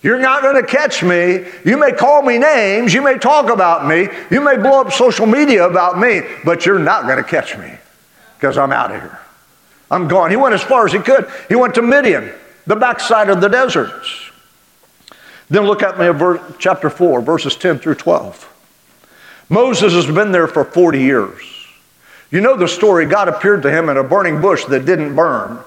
You're 0.02 0.20
not 0.20 0.42
going 0.42 0.56
to 0.56 0.68
catch 0.68 1.04
me. 1.04 1.46
You 1.64 1.78
may 1.78 1.92
call 1.92 2.24
me 2.24 2.40
names. 2.40 2.92
You 2.94 3.04
may 3.04 3.20
talk 3.20 3.52
about 3.52 3.88
me. 3.88 4.08
You 4.32 4.42
may 4.42 4.58
blow 4.58 4.82
up 4.82 4.92
social 4.92 5.28
media 5.28 5.68
about 5.68 6.00
me, 6.00 6.22
but 6.44 6.66
you're 6.66 6.80
not 6.80 7.04
going 7.04 7.18
to 7.18 7.24
catch 7.24 7.56
me 7.56 7.72
because 8.38 8.58
I'm 8.58 8.72
out 8.72 8.92
of 8.92 9.00
here. 9.00 9.20
I'm 9.92 10.08
gone. 10.08 10.32
He 10.32 10.38
went 10.38 10.56
as 10.56 10.64
far 10.64 10.86
as 10.86 10.94
he 10.94 11.00
could. 11.00 11.30
He 11.50 11.56
went 11.56 11.76
to 11.76 11.82
Midian, 11.82 12.32
the 12.66 12.78
backside 12.78 13.30
of 13.30 13.42
the 13.42 13.50
deserts. 13.50 14.32
Then 15.50 15.66
look 15.66 15.84
at 15.84 16.00
me 16.00 16.06
at 16.06 16.60
chapter 16.60 16.90
4, 16.90 17.22
verses 17.22 17.58
10 17.58 17.80
through 17.80 17.96
12. 17.96 18.48
Moses 19.50 19.92
has 19.92 20.06
been 20.06 20.32
there 20.32 20.48
for 20.48 20.64
40 20.64 21.02
years. 21.02 21.44
You 22.32 22.40
know 22.40 22.56
the 22.56 22.70
story. 22.70 23.06
God 23.06 23.28
appeared 23.28 23.64
to 23.64 23.72
him 23.72 23.90
in 23.90 23.98
a 23.98 24.04
burning 24.04 24.40
bush 24.40 24.64
that 24.66 24.86
didn't 24.86 25.14
burn, 25.14 25.60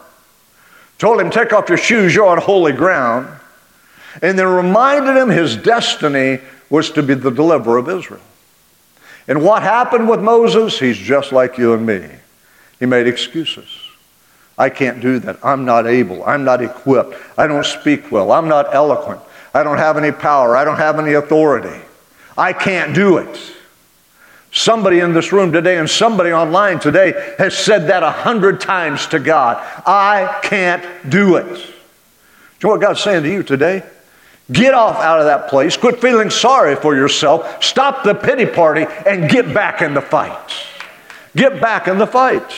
told 0.97 1.21
him, 1.21 1.31
Take 1.31 1.53
off 1.53 1.69
your 1.69 1.77
shoes, 1.77 2.15
you're 2.15 2.27
on 2.27 2.39
holy 2.39 2.73
ground, 2.73 3.29
and 4.23 4.39
then 4.39 4.47
reminded 4.47 5.19
him 5.19 5.29
his 5.29 5.55
destiny 5.55 6.41
was 6.71 6.91
to 6.93 7.03
be 7.03 7.13
the 7.13 7.31
deliverer 7.31 7.77
of 7.77 7.91
Israel. 7.91 8.23
And 9.29 9.43
what 9.43 9.63
happened 9.63 10.09
with 10.09 10.21
Moses? 10.21 10.79
He's 10.79 10.97
just 10.97 11.31
like 11.31 11.59
you 11.59 11.75
and 11.75 11.85
me. 11.85 12.09
He 12.81 12.87
made 12.87 13.07
excuses. 13.07 13.84
I 14.57 14.71
can't 14.71 15.01
do 15.01 15.19
that. 15.21 15.39
I'm 15.43 15.65
not 15.65 15.87
able. 15.87 16.25
I'm 16.25 16.45
not 16.45 16.63
equipped. 16.63 17.15
I 17.37 17.47
don't 17.47 17.67
speak 17.67 18.13
well. 18.13 18.33
I'm 18.33 18.49
not 18.49 18.75
eloquent. 18.75 19.21
I 19.53 19.63
don't 19.63 19.79
have 19.79 19.97
any 19.97 20.13
power. 20.13 20.57
I 20.57 20.65
don't 20.65 20.77
have 20.77 20.99
any 20.99 21.15
authority. 21.15 21.81
I 22.37 22.53
can't 22.53 22.95
do 22.95 23.19
it. 23.19 23.53
Somebody 24.53 25.01
in 25.01 25.13
this 25.13 25.33
room 25.33 25.51
today 25.51 25.79
and 25.79 25.91
somebody 25.91 26.33
online 26.33 26.79
today 26.79 27.35
has 27.39 27.57
said 27.57 27.89
that 27.89 28.05
a 28.05 28.11
hundred 28.11 28.61
times 28.61 29.07
to 29.09 29.19
God. 29.19 29.57
I 29.85 30.39
can't 30.45 31.11
do 31.11 31.37
it. 31.37 31.47
Do 31.47 31.59
you 31.59 31.67
know 32.63 32.71
what 32.71 32.81
God's 32.81 33.03
saying 33.03 33.25
to 33.25 33.29
you 33.29 33.43
today? 33.43 33.83
Get 34.53 34.75
off 34.75 34.97
out 34.97 35.19
of 35.19 35.25
that 35.27 35.49
place. 35.49 35.77
Quit 35.77 36.01
feeling 36.01 36.31
sorry 36.31 36.77
for 36.77 36.95
yourself. 36.95 37.65
Stop 37.65 38.05
the 38.05 38.15
pity 38.15 38.47
party 38.47 38.87
and 39.07 39.29
get 39.29 39.53
back 39.53 39.83
in 39.83 39.95
the 39.95 40.03
fight. 40.03 40.53
Get 41.35 41.61
back 41.61 41.89
in 41.89 41.99
the 41.99 42.07
fight. 42.07 42.49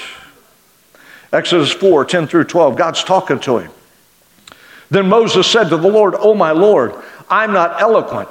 Exodus 1.32 1.72
4 1.72 2.04
10 2.04 2.26
through 2.26 2.44
12, 2.44 2.76
God's 2.76 3.04
talking 3.04 3.40
to 3.40 3.58
him. 3.58 3.70
Then 4.90 5.08
Moses 5.08 5.46
said 5.46 5.68
to 5.68 5.76
the 5.76 5.88
Lord, 5.88 6.14
Oh, 6.16 6.34
my 6.34 6.52
Lord, 6.52 6.94
I'm 7.28 7.52
not 7.52 7.80
eloquent, 7.80 8.30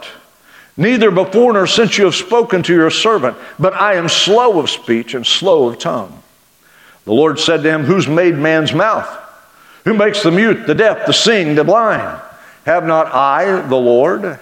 neither 0.78 1.12
before 1.12 1.54
nor 1.54 1.68
since 1.68 1.98
you 1.98 2.06
have 2.06 2.16
spoken 2.16 2.64
to 2.64 2.74
your 2.74 2.90
servant, 2.90 3.38
but 3.60 3.74
I 3.74 3.96
am 3.96 4.08
slow 4.08 4.60
of 4.60 4.70
speech 4.70 5.14
and 5.14 5.26
slow 5.26 5.70
of 5.70 5.80
tongue. 5.80 6.22
The 7.04 7.14
Lord 7.14 7.40
said 7.40 7.64
to 7.64 7.70
him, 7.70 7.84
Who's 7.84 8.08
made 8.08 8.36
man's 8.36 8.74
mouth? 8.74 9.08
Who 9.84 9.94
makes 9.94 10.24
the 10.24 10.32
mute, 10.32 10.66
the 10.66 10.74
deaf, 10.74 11.06
the 11.06 11.14
seeing, 11.14 11.56
the 11.56 11.64
blind? 11.64 12.22
Have 12.66 12.86
not 12.86 13.14
I, 13.14 13.62
the 13.62 13.76
Lord? 13.76 14.40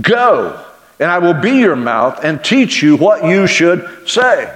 Go, 0.00 0.64
and 0.98 1.10
I 1.10 1.18
will 1.18 1.34
be 1.34 1.52
your 1.52 1.76
mouth 1.76 2.24
and 2.24 2.44
teach 2.44 2.82
you 2.82 2.96
what 2.96 3.24
you 3.24 3.46
should 3.46 4.08
say. 4.08 4.52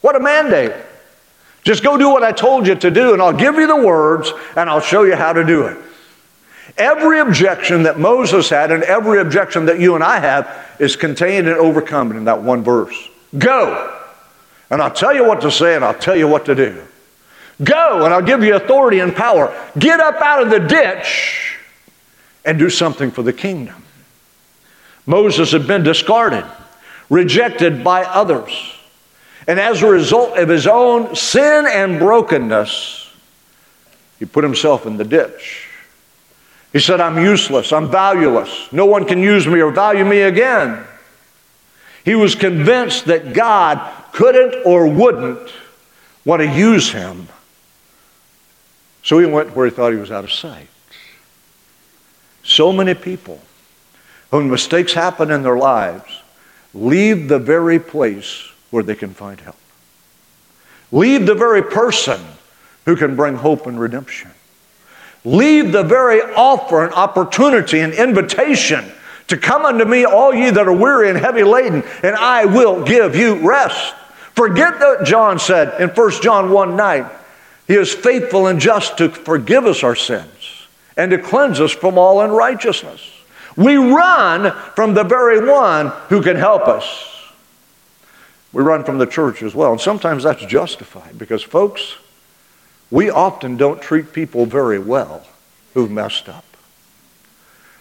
What 0.00 0.14
a 0.14 0.20
mandate. 0.20 0.72
Just 1.62 1.82
go 1.82 1.96
do 1.96 2.08
what 2.08 2.22
I 2.22 2.32
told 2.32 2.66
you 2.66 2.74
to 2.74 2.90
do, 2.90 3.12
and 3.12 3.20
I'll 3.20 3.32
give 3.32 3.56
you 3.56 3.66
the 3.66 3.76
words 3.76 4.32
and 4.56 4.70
I'll 4.70 4.80
show 4.80 5.02
you 5.02 5.14
how 5.14 5.32
to 5.32 5.44
do 5.44 5.66
it. 5.66 5.78
Every 6.78 7.20
objection 7.20 7.82
that 7.82 7.98
Moses 7.98 8.48
had 8.48 8.70
and 8.70 8.82
every 8.82 9.20
objection 9.20 9.66
that 9.66 9.80
you 9.80 9.94
and 9.94 10.04
I 10.04 10.18
have 10.20 10.76
is 10.78 10.96
contained 10.96 11.48
and 11.48 11.56
overcome 11.56 12.12
in 12.12 12.24
that 12.24 12.42
one 12.42 12.62
verse. 12.62 12.96
Go, 13.36 13.98
and 14.70 14.80
I'll 14.80 14.90
tell 14.90 15.14
you 15.14 15.26
what 15.26 15.42
to 15.42 15.50
say 15.50 15.74
and 15.74 15.84
I'll 15.84 15.94
tell 15.94 16.16
you 16.16 16.28
what 16.28 16.46
to 16.46 16.54
do. 16.54 16.82
Go, 17.62 18.04
and 18.04 18.14
I'll 18.14 18.22
give 18.22 18.42
you 18.42 18.56
authority 18.56 19.00
and 19.00 19.14
power. 19.14 19.54
Get 19.78 20.00
up 20.00 20.22
out 20.22 20.42
of 20.42 20.50
the 20.50 20.60
ditch 20.60 21.58
and 22.44 22.58
do 22.58 22.70
something 22.70 23.10
for 23.10 23.22
the 23.22 23.32
kingdom. 23.32 23.82
Moses 25.04 25.52
had 25.52 25.66
been 25.66 25.82
discarded, 25.82 26.44
rejected 27.10 27.84
by 27.84 28.04
others. 28.04 28.50
And 29.46 29.58
as 29.58 29.82
a 29.82 29.88
result 29.88 30.36
of 30.36 30.48
his 30.48 30.66
own 30.66 31.14
sin 31.14 31.66
and 31.68 31.98
brokenness, 31.98 33.10
he 34.18 34.26
put 34.26 34.44
himself 34.44 34.86
in 34.86 34.96
the 34.96 35.04
ditch. 35.04 35.66
He 36.72 36.78
said, 36.78 37.00
I'm 37.00 37.18
useless, 37.18 37.72
I'm 37.72 37.90
valueless, 37.90 38.72
no 38.72 38.86
one 38.86 39.04
can 39.04 39.22
use 39.22 39.46
me 39.46 39.60
or 39.60 39.72
value 39.72 40.04
me 40.04 40.22
again. 40.22 40.84
He 42.04 42.14
was 42.14 42.34
convinced 42.34 43.06
that 43.06 43.32
God 43.32 43.80
couldn't 44.12 44.64
or 44.64 44.86
wouldn't 44.86 45.50
want 46.24 46.42
to 46.42 46.48
use 46.48 46.92
him. 46.92 47.28
So 49.02 49.18
he 49.18 49.26
went 49.26 49.56
where 49.56 49.66
he 49.66 49.72
thought 49.72 49.92
he 49.92 49.98
was 49.98 50.10
out 50.10 50.24
of 50.24 50.32
sight. 50.32 50.68
So 52.42 52.72
many 52.72 52.94
people, 52.94 53.40
when 54.30 54.50
mistakes 54.50 54.92
happen 54.92 55.30
in 55.30 55.42
their 55.42 55.56
lives, 55.56 56.20
leave 56.72 57.28
the 57.28 57.38
very 57.38 57.78
place 57.78 58.50
where 58.70 58.82
they 58.82 58.94
can 58.94 59.14
find 59.14 59.40
help. 59.40 59.56
Leave 60.92 61.26
the 61.26 61.34
very 61.34 61.62
person 61.62 62.20
who 62.84 62.96
can 62.96 63.16
bring 63.16 63.36
hope 63.36 63.66
and 63.66 63.78
redemption. 63.78 64.30
Leave 65.24 65.72
the 65.72 65.82
very 65.82 66.20
offer 66.20 66.84
and 66.84 66.94
opportunity 66.94 67.80
and 67.80 67.92
invitation 67.92 68.84
to 69.28 69.36
come 69.36 69.64
unto 69.64 69.84
me, 69.84 70.04
all 70.04 70.34
ye 70.34 70.50
that 70.50 70.66
are 70.66 70.72
weary 70.72 71.08
and 71.08 71.18
heavy 71.18 71.44
laden, 71.44 71.84
and 72.02 72.16
I 72.16 72.46
will 72.46 72.82
give 72.82 73.14
you 73.14 73.46
rest. 73.48 73.94
Forget 74.34 74.80
that 74.80 75.04
John 75.04 75.38
said 75.38 75.80
in 75.80 75.90
1 75.90 76.22
John 76.22 76.50
1 76.50 76.74
9, 76.74 77.06
He 77.68 77.74
is 77.74 77.92
faithful 77.92 78.48
and 78.48 78.58
just 78.58 78.98
to 78.98 79.08
forgive 79.08 79.66
us 79.66 79.84
our 79.84 79.94
sins 79.94 80.66
and 80.96 81.10
to 81.12 81.18
cleanse 81.18 81.60
us 81.60 81.70
from 81.70 81.96
all 81.96 82.22
unrighteousness. 82.22 83.08
We 83.56 83.76
run 83.76 84.52
from 84.74 84.94
the 84.94 85.04
very 85.04 85.46
one 85.48 85.88
who 86.08 86.22
can 86.22 86.36
help 86.36 86.66
us. 86.66 87.19
We 88.52 88.62
run 88.62 88.84
from 88.84 88.98
the 88.98 89.06
church 89.06 89.42
as 89.42 89.54
well. 89.54 89.72
And 89.72 89.80
sometimes 89.80 90.24
that's 90.24 90.44
justified 90.44 91.18
because, 91.18 91.42
folks, 91.42 91.96
we 92.90 93.10
often 93.10 93.56
don't 93.56 93.80
treat 93.80 94.12
people 94.12 94.46
very 94.46 94.78
well 94.78 95.26
who've 95.74 95.90
messed 95.90 96.28
up. 96.28 96.44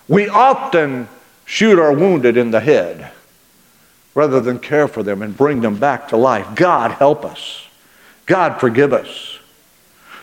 We 0.07 0.29
often 0.29 1.07
shoot 1.45 1.79
our 1.79 1.93
wounded 1.93 2.37
in 2.37 2.51
the 2.51 2.59
head 2.59 3.11
rather 4.13 4.39
than 4.39 4.59
care 4.59 4.87
for 4.87 5.01
them 5.01 5.21
and 5.21 5.35
bring 5.35 5.61
them 5.61 5.77
back 5.77 6.09
to 6.09 6.17
life. 6.17 6.55
God 6.55 6.91
help 6.91 7.25
us. 7.25 7.65
God 8.25 8.59
forgive 8.59 8.93
us. 8.93 9.39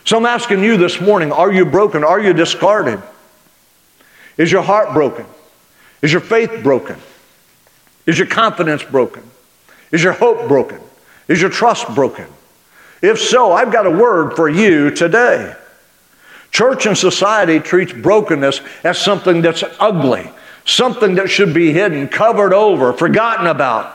So 0.04 0.16
I'm 0.16 0.26
asking 0.26 0.62
you 0.62 0.76
this 0.76 1.00
morning 1.00 1.32
are 1.32 1.52
you 1.52 1.64
broken? 1.64 2.04
Are 2.04 2.20
you 2.20 2.32
discarded? 2.32 3.02
Is 4.36 4.52
your 4.52 4.62
heart 4.62 4.92
broken? 4.92 5.26
Is 6.02 6.12
your 6.12 6.20
faith 6.20 6.62
broken? 6.62 6.96
Is 8.06 8.18
your 8.18 8.28
confidence 8.28 8.84
broken? 8.84 9.22
Is 9.90 10.02
your 10.02 10.12
hope 10.12 10.48
broken? 10.48 10.80
Is 11.28 11.40
your 11.40 11.50
trust 11.50 11.94
broken? 11.94 12.26
If 13.02 13.20
so, 13.20 13.52
I've 13.52 13.72
got 13.72 13.86
a 13.86 13.90
word 13.90 14.34
for 14.34 14.48
you 14.48 14.90
today. 14.90 15.54
Church 16.50 16.86
and 16.86 16.96
society 16.96 17.60
treats 17.60 17.92
brokenness 17.92 18.60
as 18.82 18.98
something 18.98 19.42
that's 19.42 19.62
ugly, 19.78 20.30
something 20.64 21.16
that 21.16 21.28
should 21.28 21.52
be 21.52 21.72
hidden, 21.72 22.08
covered 22.08 22.52
over, 22.52 22.92
forgotten 22.92 23.46
about. 23.46 23.94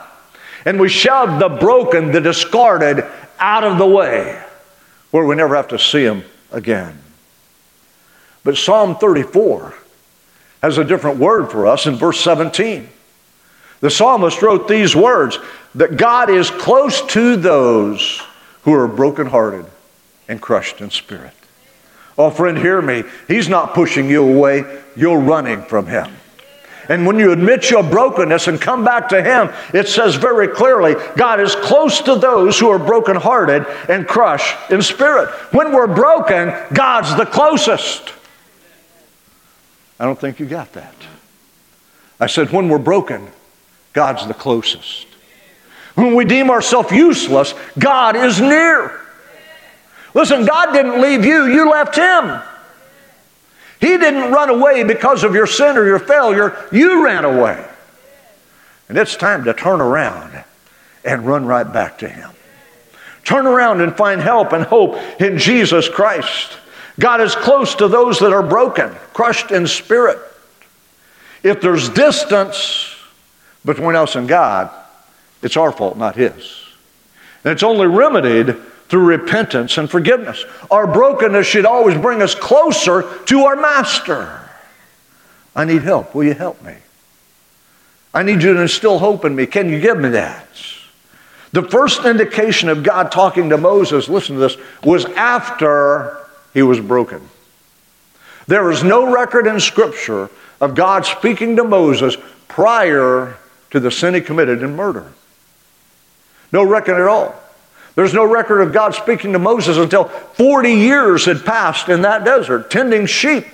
And 0.64 0.78
we 0.78 0.88
shove 0.88 1.40
the 1.40 1.48
broken, 1.48 2.12
the 2.12 2.20
discarded 2.20 3.04
out 3.38 3.64
of 3.64 3.78
the 3.78 3.86
way 3.86 4.40
where 5.10 5.24
we 5.24 5.34
never 5.34 5.56
have 5.56 5.68
to 5.68 5.78
see 5.78 6.04
them 6.04 6.22
again. 6.52 6.98
But 8.44 8.56
Psalm 8.56 8.96
34 8.96 9.74
has 10.62 10.78
a 10.78 10.84
different 10.84 11.18
word 11.18 11.50
for 11.50 11.66
us 11.66 11.86
in 11.86 11.96
verse 11.96 12.20
17. 12.20 12.88
The 13.80 13.90
psalmist 13.90 14.40
wrote 14.42 14.68
these 14.68 14.94
words 14.94 15.38
that 15.74 15.96
God 15.96 16.30
is 16.30 16.50
close 16.50 17.02
to 17.08 17.36
those 17.36 18.22
who 18.62 18.74
are 18.74 18.88
brokenhearted 18.88 19.66
and 20.28 20.40
crushed 20.40 20.80
in 20.80 20.90
spirit. 20.90 21.34
Oh, 22.18 22.30
friend, 22.30 22.58
hear 22.58 22.80
me. 22.82 23.04
He's 23.26 23.48
not 23.48 23.74
pushing 23.74 24.08
you 24.08 24.22
away, 24.22 24.82
you're 24.94 25.20
running 25.20 25.62
from 25.62 25.86
Him. 25.86 26.12
And 26.88 27.06
when 27.06 27.18
you 27.18 27.32
admit 27.32 27.70
your 27.70 27.82
brokenness 27.82 28.48
and 28.48 28.60
come 28.60 28.84
back 28.84 29.08
to 29.10 29.22
Him, 29.22 29.54
it 29.72 29.88
says 29.88 30.16
very 30.16 30.48
clearly 30.48 30.94
God 31.16 31.40
is 31.40 31.54
close 31.54 32.00
to 32.02 32.16
those 32.16 32.58
who 32.58 32.68
are 32.70 32.78
brokenhearted 32.78 33.66
and 33.88 34.06
crushed 34.06 34.56
in 34.70 34.82
spirit. 34.82 35.30
When 35.52 35.72
we're 35.72 35.86
broken, 35.86 36.52
God's 36.74 37.16
the 37.16 37.26
closest. 37.26 38.12
I 39.98 40.04
don't 40.04 40.18
think 40.18 40.40
you 40.40 40.46
got 40.46 40.72
that. 40.72 40.94
I 42.18 42.26
said, 42.26 42.50
when 42.50 42.68
we're 42.68 42.78
broken, 42.78 43.28
God's 43.92 44.26
the 44.26 44.34
closest. 44.34 45.06
When 45.94 46.14
we 46.14 46.24
deem 46.24 46.50
ourselves 46.50 46.90
useless, 46.90 47.54
God 47.78 48.16
is 48.16 48.40
near. 48.40 48.98
Listen, 50.14 50.44
God 50.44 50.72
didn't 50.72 51.00
leave 51.00 51.24
you, 51.24 51.46
you 51.46 51.70
left 51.70 51.96
Him. 51.96 52.40
He 53.80 53.98
didn't 53.98 54.32
run 54.32 54.48
away 54.48 54.84
because 54.84 55.24
of 55.24 55.34
your 55.34 55.46
sin 55.46 55.76
or 55.76 55.84
your 55.84 55.98
failure, 55.98 56.56
you 56.70 57.04
ran 57.04 57.24
away. 57.24 57.66
And 58.88 58.98
it's 58.98 59.16
time 59.16 59.44
to 59.44 59.54
turn 59.54 59.80
around 59.80 60.44
and 61.04 61.26
run 61.26 61.46
right 61.46 61.70
back 61.70 61.98
to 61.98 62.08
Him. 62.08 62.30
Turn 63.24 63.46
around 63.46 63.80
and 63.80 63.96
find 63.96 64.20
help 64.20 64.52
and 64.52 64.64
hope 64.64 64.96
in 65.20 65.38
Jesus 65.38 65.88
Christ. 65.88 66.58
God 67.00 67.20
is 67.20 67.34
close 67.34 67.74
to 67.76 67.88
those 67.88 68.18
that 68.18 68.32
are 68.32 68.42
broken, 68.42 68.90
crushed 69.14 69.50
in 69.50 69.66
spirit. 69.66 70.18
If 71.42 71.60
there's 71.60 71.88
distance 71.88 72.94
between 73.64 73.96
us 73.96 74.14
and 74.16 74.28
God, 74.28 74.70
it's 75.42 75.56
our 75.56 75.72
fault, 75.72 75.96
not 75.96 76.16
His. 76.16 76.62
And 77.44 77.52
it's 77.52 77.62
only 77.62 77.86
remedied 77.86 78.56
through 78.88 79.04
repentance 79.04 79.78
and 79.78 79.90
forgiveness. 79.90 80.44
Our 80.70 80.86
brokenness 80.86 81.46
should 81.46 81.66
always 81.66 81.96
bring 81.96 82.22
us 82.22 82.34
closer 82.34 83.02
to 83.24 83.40
our 83.44 83.56
Master. 83.56 84.40
I 85.56 85.64
need 85.64 85.82
help. 85.82 86.14
Will 86.14 86.24
you 86.24 86.34
help 86.34 86.62
me? 86.62 86.76
I 88.14 88.22
need 88.22 88.42
you 88.42 88.54
to 88.54 88.60
instill 88.60 88.98
hope 88.98 89.24
in 89.24 89.34
me. 89.34 89.46
Can 89.46 89.68
you 89.70 89.80
give 89.80 89.98
me 89.98 90.10
that? 90.10 90.48
The 91.52 91.62
first 91.62 92.04
indication 92.04 92.68
of 92.68 92.82
God 92.82 93.12
talking 93.12 93.50
to 93.50 93.58
Moses, 93.58 94.08
listen 94.08 94.36
to 94.36 94.40
this, 94.40 94.56
was 94.82 95.04
after 95.04 96.16
he 96.54 96.62
was 96.62 96.80
broken. 96.80 97.28
There 98.46 98.70
is 98.70 98.82
no 98.82 99.12
record 99.12 99.46
in 99.46 99.60
Scripture 99.60 100.30
of 100.60 100.74
God 100.74 101.06
speaking 101.06 101.56
to 101.56 101.64
Moses 101.64 102.16
prior 102.48 103.36
to 103.70 103.80
the 103.80 103.90
sin 103.90 104.14
he 104.14 104.20
committed 104.20 104.62
in 104.62 104.76
murder. 104.76 105.12
No 106.52 106.62
record 106.64 107.00
at 107.00 107.08
all. 107.08 107.34
There's 107.94 108.14
no 108.14 108.24
record 108.24 108.60
of 108.60 108.72
God 108.72 108.94
speaking 108.94 109.32
to 109.32 109.38
Moses 109.38 109.76
until 109.76 110.04
40 110.04 110.70
years 110.70 111.24
had 111.26 111.44
passed 111.44 111.88
in 111.88 112.02
that 112.02 112.24
desert, 112.24 112.70
tending 112.70 113.06
sheep. 113.06 113.46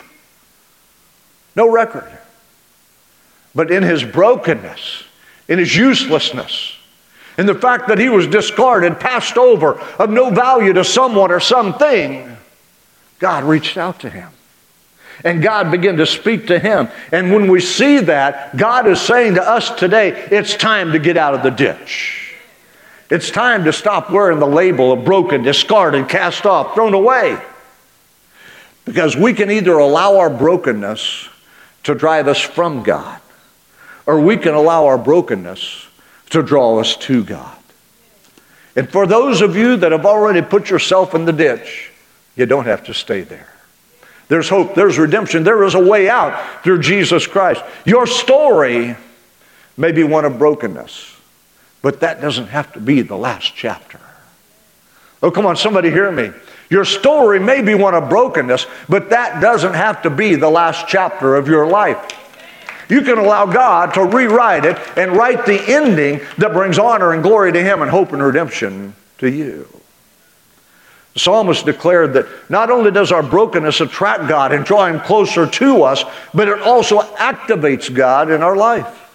No 1.56 1.70
record. 1.70 2.08
But 3.54 3.70
in 3.72 3.82
his 3.82 4.04
brokenness, 4.04 5.04
in 5.48 5.58
his 5.58 5.74
uselessness, 5.74 6.76
in 7.36 7.46
the 7.46 7.54
fact 7.54 7.88
that 7.88 7.98
he 7.98 8.08
was 8.08 8.26
discarded, 8.26 9.00
passed 9.00 9.36
over, 9.36 9.80
of 9.98 10.10
no 10.10 10.30
value 10.30 10.72
to 10.72 10.84
someone 10.84 11.32
or 11.32 11.40
something, 11.40 12.36
God 13.18 13.44
reached 13.44 13.76
out 13.76 14.00
to 14.00 14.10
him. 14.10 14.30
And 15.24 15.42
God 15.42 15.72
began 15.72 15.96
to 15.96 16.06
speak 16.06 16.46
to 16.46 16.60
him. 16.60 16.88
And 17.10 17.32
when 17.32 17.50
we 17.50 17.60
see 17.60 17.98
that, 18.00 18.56
God 18.56 18.86
is 18.86 19.00
saying 19.00 19.34
to 19.34 19.42
us 19.42 19.70
today, 19.70 20.10
it's 20.30 20.54
time 20.54 20.92
to 20.92 21.00
get 21.00 21.16
out 21.16 21.34
of 21.34 21.42
the 21.42 21.50
ditch. 21.50 22.27
It's 23.10 23.30
time 23.30 23.64
to 23.64 23.72
stop 23.72 24.10
wearing 24.10 24.38
the 24.38 24.46
label 24.46 24.92
of 24.92 25.04
broken, 25.04 25.42
discarded, 25.42 26.08
cast 26.08 26.44
off, 26.44 26.74
thrown 26.74 26.94
away. 26.94 27.40
Because 28.84 29.16
we 29.16 29.32
can 29.32 29.50
either 29.50 29.72
allow 29.78 30.18
our 30.18 30.30
brokenness 30.30 31.28
to 31.84 31.94
drive 31.94 32.28
us 32.28 32.40
from 32.40 32.82
God, 32.82 33.20
or 34.06 34.20
we 34.20 34.36
can 34.36 34.54
allow 34.54 34.86
our 34.86 34.98
brokenness 34.98 35.86
to 36.30 36.42
draw 36.42 36.78
us 36.78 36.96
to 36.96 37.24
God. 37.24 37.56
And 38.76 38.88
for 38.88 39.06
those 39.06 39.40
of 39.40 39.56
you 39.56 39.76
that 39.78 39.92
have 39.92 40.06
already 40.06 40.42
put 40.42 40.70
yourself 40.70 41.14
in 41.14 41.24
the 41.24 41.32
ditch, 41.32 41.90
you 42.36 42.46
don't 42.46 42.66
have 42.66 42.84
to 42.84 42.94
stay 42.94 43.22
there. 43.22 43.48
There's 44.28 44.48
hope, 44.48 44.74
there's 44.74 44.98
redemption, 44.98 45.42
there 45.42 45.64
is 45.64 45.74
a 45.74 45.82
way 45.82 46.08
out 46.08 46.62
through 46.62 46.80
Jesus 46.80 47.26
Christ. 47.26 47.62
Your 47.86 48.06
story 48.06 48.96
may 49.76 49.92
be 49.92 50.04
one 50.04 50.24
of 50.24 50.38
brokenness, 50.38 51.16
but 51.82 52.00
that 52.00 52.20
doesn't 52.20 52.48
have 52.48 52.72
to 52.72 52.80
be 52.80 53.02
the 53.02 53.16
last 53.16 53.54
chapter. 53.54 54.00
Oh, 55.22 55.30
come 55.30 55.46
on, 55.46 55.56
somebody 55.56 55.90
hear 55.90 56.10
me. 56.12 56.30
Your 56.70 56.84
story 56.84 57.40
may 57.40 57.62
be 57.62 57.74
one 57.74 57.94
of 57.94 58.08
brokenness, 58.08 58.66
but 58.88 59.10
that 59.10 59.40
doesn't 59.40 59.74
have 59.74 60.02
to 60.02 60.10
be 60.10 60.34
the 60.34 60.50
last 60.50 60.86
chapter 60.86 61.34
of 61.34 61.48
your 61.48 61.66
life. 61.66 62.14
You 62.88 63.02
can 63.02 63.18
allow 63.18 63.46
God 63.46 63.94
to 63.94 64.04
rewrite 64.04 64.64
it 64.64 64.78
and 64.96 65.12
write 65.12 65.44
the 65.44 65.60
ending 65.66 66.20
that 66.38 66.52
brings 66.52 66.78
honor 66.78 67.12
and 67.12 67.22
glory 67.22 67.52
to 67.52 67.62
Him 67.62 67.82
and 67.82 67.90
hope 67.90 68.12
and 68.12 68.22
redemption 68.22 68.94
to 69.18 69.30
you. 69.30 69.68
The 71.14 71.20
psalmist 71.20 71.66
declared 71.66 72.12
that 72.14 72.26
not 72.48 72.70
only 72.70 72.90
does 72.90 73.12
our 73.12 73.22
brokenness 73.22 73.80
attract 73.80 74.28
God 74.28 74.52
and 74.52 74.64
draw 74.64 74.86
Him 74.86 75.00
closer 75.00 75.46
to 75.46 75.82
us, 75.82 76.04
but 76.32 76.48
it 76.48 76.60
also 76.60 77.00
activates 77.00 77.92
God 77.92 78.30
in 78.30 78.42
our 78.42 78.56
life. 78.56 79.07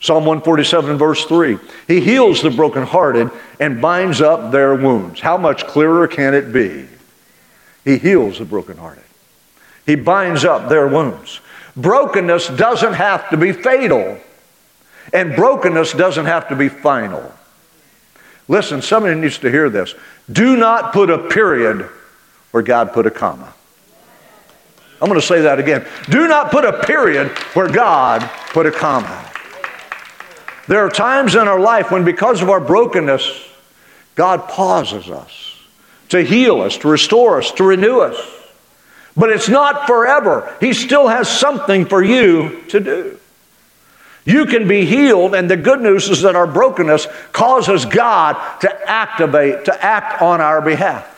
Psalm 0.00 0.26
147, 0.26 0.98
verse 0.98 1.24
3 1.24 1.58
He 1.88 2.00
heals 2.00 2.42
the 2.42 2.50
brokenhearted 2.50 3.30
and 3.58 3.80
binds 3.80 4.20
up 4.20 4.52
their 4.52 4.74
wounds. 4.74 5.20
How 5.20 5.36
much 5.36 5.66
clearer 5.66 6.06
can 6.06 6.34
it 6.34 6.52
be? 6.52 6.86
He 7.84 7.98
heals 7.98 8.38
the 8.38 8.44
brokenhearted, 8.44 9.04
He 9.86 9.94
binds 9.94 10.44
up 10.44 10.68
their 10.68 10.86
wounds. 10.88 11.40
Brokenness 11.76 12.48
doesn't 12.48 12.94
have 12.94 13.28
to 13.30 13.36
be 13.36 13.52
fatal, 13.52 14.18
and 15.12 15.36
brokenness 15.36 15.92
doesn't 15.92 16.26
have 16.26 16.48
to 16.48 16.56
be 16.56 16.68
final. 16.68 17.32
Listen, 18.48 18.80
somebody 18.80 19.18
needs 19.18 19.38
to 19.38 19.50
hear 19.50 19.68
this. 19.68 19.94
Do 20.30 20.56
not 20.56 20.92
put 20.92 21.10
a 21.10 21.28
period 21.28 21.82
where 22.50 22.62
God 22.62 22.92
put 22.92 23.06
a 23.06 23.10
comma. 23.10 23.52
I'm 25.00 25.08
going 25.08 25.20
to 25.20 25.26
say 25.26 25.42
that 25.42 25.58
again. 25.58 25.86
Do 26.08 26.26
not 26.26 26.50
put 26.50 26.64
a 26.64 26.84
period 26.84 27.28
where 27.54 27.68
God 27.68 28.22
put 28.50 28.64
a 28.66 28.70
comma. 28.70 29.30
There 30.68 30.84
are 30.84 30.90
times 30.90 31.34
in 31.34 31.46
our 31.46 31.60
life 31.60 31.90
when, 31.90 32.04
because 32.04 32.42
of 32.42 32.50
our 32.50 32.60
brokenness, 32.60 33.48
God 34.14 34.48
pauses 34.48 35.10
us 35.10 35.54
to 36.08 36.22
heal 36.22 36.60
us, 36.60 36.78
to 36.78 36.88
restore 36.88 37.38
us, 37.38 37.52
to 37.52 37.64
renew 37.64 38.00
us. 38.00 38.16
But 39.16 39.30
it's 39.30 39.48
not 39.48 39.86
forever. 39.86 40.54
He 40.60 40.72
still 40.72 41.08
has 41.08 41.28
something 41.28 41.86
for 41.86 42.02
you 42.02 42.62
to 42.68 42.80
do. 42.80 43.18
You 44.24 44.46
can 44.46 44.66
be 44.66 44.84
healed, 44.84 45.34
and 45.34 45.48
the 45.48 45.56
good 45.56 45.80
news 45.80 46.08
is 46.08 46.22
that 46.22 46.34
our 46.34 46.48
brokenness 46.48 47.06
causes 47.32 47.84
God 47.84 48.34
to 48.60 48.90
activate, 48.90 49.66
to 49.66 49.84
act 49.84 50.20
on 50.20 50.40
our 50.40 50.60
behalf. 50.60 51.12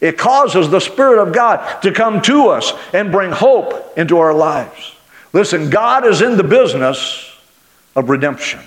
It 0.00 0.18
causes 0.18 0.70
the 0.70 0.80
Spirit 0.80 1.20
of 1.20 1.34
God 1.34 1.82
to 1.82 1.92
come 1.92 2.22
to 2.22 2.48
us 2.48 2.72
and 2.92 3.12
bring 3.12 3.32
hope 3.32 3.98
into 3.98 4.18
our 4.18 4.34
lives. 4.34 4.94
Listen, 5.32 5.70
God 5.70 6.06
is 6.06 6.22
in 6.22 6.36
the 6.36 6.44
business 6.44 7.31
of 7.94 8.08
redemption. 8.08 8.60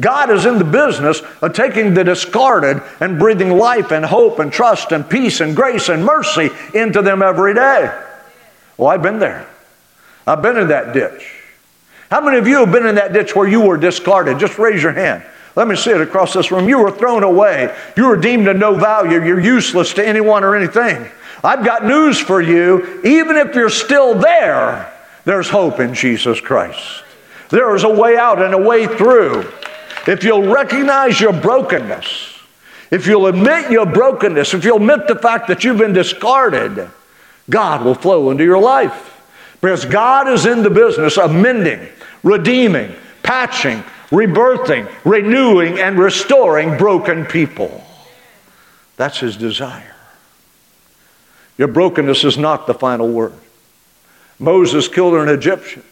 God 0.00 0.30
is 0.30 0.46
in 0.46 0.58
the 0.58 0.64
business 0.64 1.20
of 1.42 1.52
taking 1.52 1.92
the 1.92 2.04
discarded 2.04 2.82
and 3.00 3.18
breathing 3.18 3.50
life 3.50 3.90
and 3.90 4.04
hope 4.04 4.38
and 4.38 4.50
trust 4.50 4.92
and 4.92 5.08
peace 5.08 5.40
and 5.40 5.54
grace 5.54 5.88
and 5.88 6.04
mercy 6.04 6.48
into 6.74 7.02
them 7.02 7.22
every 7.22 7.54
day. 7.54 7.94
Well, 8.78 8.88
I've 8.88 9.02
been 9.02 9.18
there. 9.18 9.46
I've 10.26 10.40
been 10.40 10.56
in 10.56 10.68
that 10.68 10.94
ditch. 10.94 11.34
How 12.10 12.20
many 12.20 12.38
of 12.38 12.48
you 12.48 12.58
have 12.58 12.72
been 12.72 12.86
in 12.86 12.94
that 12.94 13.12
ditch 13.12 13.36
where 13.36 13.46
you 13.46 13.60
were 13.60 13.76
discarded? 13.76 14.38
Just 14.38 14.58
raise 14.58 14.82
your 14.82 14.92
hand. 14.92 15.22
Let 15.54 15.68
me 15.68 15.76
see 15.76 15.90
it 15.90 16.00
across 16.00 16.32
this 16.32 16.50
room. 16.50 16.68
You 16.68 16.78
were 16.78 16.90
thrown 16.90 17.22
away. 17.22 17.74
You 17.96 18.06
were 18.06 18.16
deemed 18.16 18.48
of 18.48 18.56
no 18.56 18.74
value. 18.74 19.22
You're 19.22 19.40
useless 19.40 19.92
to 19.94 20.06
anyone 20.06 20.44
or 20.44 20.56
anything. 20.56 21.06
I've 21.44 21.64
got 21.64 21.84
news 21.84 22.18
for 22.18 22.40
you. 22.40 23.00
Even 23.04 23.36
if 23.36 23.54
you're 23.54 23.70
still 23.70 24.14
there, 24.14 24.92
there's 25.24 25.48
hope 25.48 25.80
in 25.80 25.94
Jesus 25.94 26.40
Christ. 26.40 27.04
There 27.50 27.74
is 27.74 27.84
a 27.84 27.90
way 27.90 28.16
out 28.16 28.40
and 28.40 28.54
a 28.54 28.58
way 28.58 28.86
through. 28.86 29.50
If 30.06 30.24
you'll 30.24 30.52
recognize 30.52 31.20
your 31.20 31.32
brokenness, 31.32 32.38
if 32.90 33.06
you'll 33.06 33.26
admit 33.26 33.70
your 33.70 33.86
brokenness, 33.86 34.54
if 34.54 34.64
you'll 34.64 34.78
admit 34.78 35.06
the 35.06 35.16
fact 35.16 35.48
that 35.48 35.62
you've 35.62 35.78
been 35.78 35.92
discarded, 35.92 36.88
God 37.48 37.84
will 37.84 37.94
flow 37.94 38.30
into 38.30 38.44
your 38.44 38.60
life. 38.60 39.06
Because 39.60 39.84
God 39.84 40.28
is 40.28 40.46
in 40.46 40.62
the 40.62 40.70
business 40.70 41.18
of 41.18 41.34
mending, 41.34 41.86
redeeming, 42.22 42.94
patching, 43.22 43.84
rebirthing, 44.10 44.90
renewing, 45.04 45.78
and 45.78 45.98
restoring 45.98 46.78
broken 46.78 47.26
people. 47.26 47.84
That's 48.96 49.18
His 49.18 49.36
desire. 49.36 49.94
Your 51.58 51.68
brokenness 51.68 52.24
is 52.24 52.38
not 52.38 52.66
the 52.66 52.74
final 52.74 53.08
word. 53.08 53.34
Moses 54.38 54.88
killed 54.88 55.14
an 55.14 55.28
Egyptian 55.28 55.82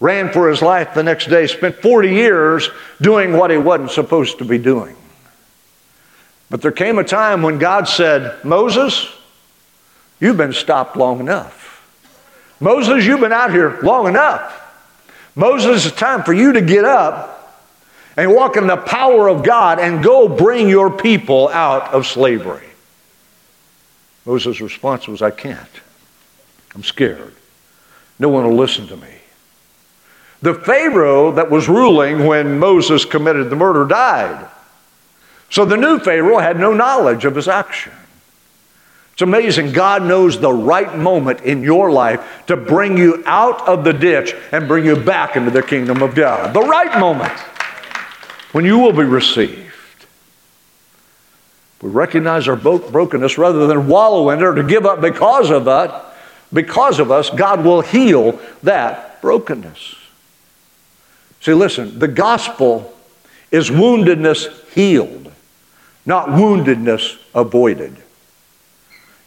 ran 0.00 0.32
for 0.32 0.48
his 0.48 0.62
life 0.62 0.94
the 0.94 1.02
next 1.02 1.26
day, 1.26 1.46
spent 1.46 1.76
40 1.76 2.08
years 2.08 2.70
doing 3.00 3.34
what 3.34 3.50
he 3.50 3.58
wasn't 3.58 3.90
supposed 3.90 4.38
to 4.38 4.44
be 4.44 4.58
doing. 4.58 4.96
But 6.48 6.62
there 6.62 6.72
came 6.72 6.98
a 6.98 7.04
time 7.04 7.42
when 7.42 7.58
God 7.58 7.86
said, 7.86 8.42
Moses, 8.44 9.08
you've 10.18 10.38
been 10.38 10.52
stopped 10.52 10.96
long 10.96 11.20
enough. 11.20 11.86
Moses, 12.58 13.06
you've 13.06 13.20
been 13.20 13.32
out 13.32 13.52
here 13.52 13.78
long 13.82 14.08
enough. 14.08 14.56
Moses, 15.36 15.86
it's 15.86 15.96
time 15.96 16.24
for 16.24 16.32
you 16.32 16.54
to 16.54 16.60
get 16.60 16.84
up 16.84 17.36
and 18.16 18.34
walk 18.34 18.56
in 18.56 18.66
the 18.66 18.76
power 18.76 19.28
of 19.28 19.44
God 19.44 19.78
and 19.78 20.02
go 20.02 20.28
bring 20.28 20.68
your 20.68 20.90
people 20.90 21.48
out 21.48 21.94
of 21.94 22.06
slavery. 22.06 22.66
Moses' 24.26 24.60
response 24.60 25.06
was, 25.08 25.22
I 25.22 25.30
can't. 25.30 25.80
I'm 26.74 26.82
scared. 26.82 27.34
No 28.18 28.28
one 28.28 28.44
will 28.44 28.56
listen 28.56 28.86
to 28.88 28.96
me. 28.96 29.19
The 30.42 30.54
Pharaoh 30.54 31.32
that 31.32 31.50
was 31.50 31.68
ruling 31.68 32.26
when 32.26 32.58
Moses 32.58 33.04
committed 33.04 33.50
the 33.50 33.56
murder 33.56 33.84
died. 33.84 34.48
So 35.50 35.64
the 35.64 35.76
new 35.76 35.98
Pharaoh 35.98 36.38
had 36.38 36.58
no 36.58 36.72
knowledge 36.72 37.24
of 37.24 37.34
his 37.34 37.48
action. 37.48 37.92
It's 39.12 39.22
amazing. 39.22 39.72
God 39.72 40.02
knows 40.02 40.40
the 40.40 40.52
right 40.52 40.96
moment 40.96 41.42
in 41.42 41.62
your 41.62 41.90
life 41.90 42.44
to 42.46 42.56
bring 42.56 42.96
you 42.96 43.22
out 43.26 43.68
of 43.68 43.84
the 43.84 43.92
ditch 43.92 44.34
and 44.50 44.66
bring 44.66 44.86
you 44.86 44.96
back 44.96 45.36
into 45.36 45.50
the 45.50 45.62
kingdom 45.62 46.02
of 46.02 46.14
God. 46.14 46.54
The 46.54 46.62
right 46.62 46.98
moment 46.98 47.38
when 48.52 48.64
you 48.64 48.78
will 48.78 48.92
be 48.92 49.04
received. 49.04 49.66
We 51.82 51.90
recognize 51.90 52.48
our 52.48 52.56
brokenness 52.56 53.36
rather 53.36 53.66
than 53.66 53.88
wallow 53.88 54.30
in 54.30 54.38
it 54.38 54.42
or 54.42 54.54
to 54.54 54.62
give 54.62 54.86
up 54.86 55.00
because 55.00 55.50
of 55.50 55.66
it. 55.68 55.90
Because 56.52 56.98
of 56.98 57.10
us, 57.10 57.30
God 57.30 57.64
will 57.64 57.80
heal 57.80 58.40
that 58.62 59.20
brokenness. 59.20 59.96
See, 61.40 61.54
listen, 61.54 61.98
the 61.98 62.08
gospel 62.08 62.92
is 63.50 63.70
woundedness 63.70 64.68
healed, 64.70 65.32
not 66.06 66.28
woundedness 66.28 67.18
avoided. 67.34 67.96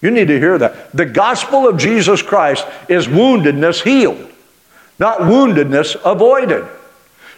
You 0.02 0.12
need 0.12 0.28
to 0.28 0.39
hear 0.39 0.58
that. 0.58 0.91
The 0.91 1.06
gospel 1.06 1.67
of 1.67 1.78
Jesus 1.78 2.21
Christ 2.21 2.67
is 2.89 3.08
woundedness 3.08 3.82
healed, 3.82 4.30
not 4.99 5.19
woundedness 5.19 5.95
avoided. 6.06 6.65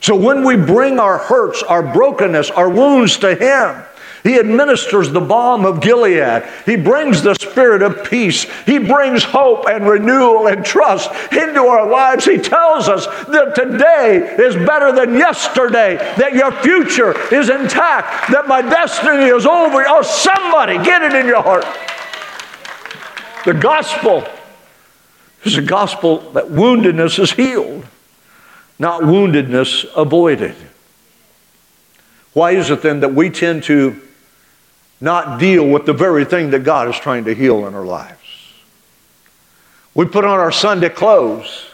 So 0.02 0.16
when 0.16 0.44
we 0.44 0.56
bring 0.56 1.00
our 1.00 1.18
hurts, 1.18 1.64
our 1.64 1.82
brokenness, 1.82 2.52
our 2.52 2.70
wounds 2.70 3.18
to 3.18 3.36
Him, 3.36 3.84
he 4.26 4.40
administers 4.40 5.12
the 5.12 5.22
balm 5.22 5.66
of 5.66 5.82
Gilead. 5.82 6.44
He 6.66 6.78
brings 6.78 7.22
the 7.22 7.36
spirit 7.36 7.84
of 7.84 8.10
peace. 8.10 8.46
He 8.66 8.80
brings 8.80 9.24
hope 9.24 9.68
and 9.70 9.88
renewal 9.88 10.48
and 10.48 10.66
trust 10.66 11.12
into 11.32 11.62
our 11.62 11.88
lives. 11.88 12.26
He 12.26 12.40
tells 12.40 12.90
us 12.90 13.06
that 13.28 13.54
today 13.54 14.36
is 14.40 14.56
better 14.56 14.92
than 14.92 15.14
yesterday, 15.14 15.98
that 16.18 16.34
your 16.34 16.52
future 16.64 17.16
is 17.32 17.50
intact, 17.50 18.32
that 18.32 18.48
my 18.48 18.64
destiny 18.64 19.26
is 19.26 19.46
over. 19.46 19.86
Oh, 19.88 20.02
somebody 20.02 20.84
get 20.84 21.04
it 21.04 21.14
in 21.14 21.28
your 21.28 21.44
heart. 21.44 21.66
The 23.46 23.54
gospel 23.54 24.28
is 25.44 25.56
a 25.56 25.62
gospel 25.62 26.32
that 26.32 26.46
woundedness 26.46 27.20
is 27.20 27.32
healed, 27.32 27.86
not 28.80 29.04
woundedness 29.04 29.86
avoided. 29.96 30.56
Why 32.34 32.54
is 32.54 32.72
it 32.72 32.82
then 32.82 33.02
that 33.02 33.14
we 33.14 33.30
tend 33.30 33.62
to 33.66 34.02
not 35.02 35.40
deal 35.40 35.68
with 35.68 35.86
the 35.86 35.94
very 35.94 36.26
thing 36.26 36.52
that 36.52 36.60
God 36.60 36.88
is 36.88 36.98
trying 36.98 37.26
to 37.26 37.36
heal 37.36 37.68
in 37.68 37.76
our 37.76 37.86
lives? 37.86 38.20
We 39.94 40.06
put 40.06 40.26
on 40.26 40.40
our 40.40 40.52
Sunday 40.52 40.90
clothes. 40.90 41.68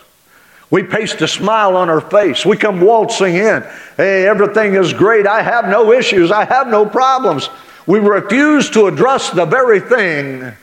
We 0.70 0.84
paste 0.84 1.22
a 1.22 1.28
smile 1.28 1.76
on 1.76 1.90
our 1.90 2.00
face. 2.00 2.46
We 2.46 2.56
come 2.56 2.80
waltzing 2.80 3.36
in. 3.36 3.64
Hey, 3.98 4.26
everything 4.28 4.76
is 4.76 4.94
great. 4.94 5.28
I 5.28 5.42
have 5.42 5.68
no 5.68 5.92
issues. 5.92 6.32
I 6.32 6.46
have 6.46 6.68
no 6.68 6.86
problems. 6.86 7.50
We 7.88 8.00
refuse 8.00 8.70
to 8.72 8.88
address 8.88 9.32
the 9.32 9.46
very 9.46 9.80
thing 9.80 10.54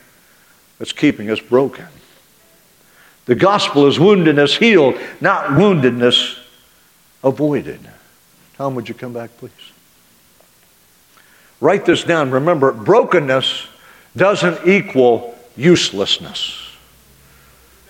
that's 0.79 0.93
keeping 0.93 1.29
us 1.29 1.39
broken. 1.39 1.85
The 3.25 3.35
gospel 3.35 3.85
is 3.85 3.99
woundedness 3.99 4.57
healed, 4.57 4.95
not 5.21 5.49
woundedness 5.51 6.39
avoided. 7.23 7.79
Tom, 8.55 8.73
would 8.75 8.89
you 8.89 8.95
come 8.95 9.13
back, 9.13 9.29
please? 9.37 9.51
Write 11.61 11.85
this 11.85 12.03
down. 12.03 12.31
Remember, 12.31 12.71
brokenness 12.71 13.67
doesn't 14.15 14.67
equal 14.67 15.37
uselessness. 15.55 16.65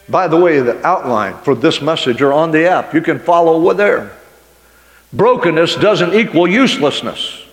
By 0.08 0.28
the 0.28 0.38
way, 0.38 0.60
the 0.60 0.86
outline 0.86 1.38
for 1.44 1.54
this 1.54 1.82
message 1.82 2.22
are 2.22 2.34
on 2.34 2.52
the 2.52 2.68
app. 2.68 2.94
You 2.94 3.02
can 3.02 3.20
follow 3.20 3.74
there. 3.74 4.12
Brokenness 5.14 5.76
doesn't 5.76 6.14
equal 6.14 6.48
uselessness. 6.48 7.44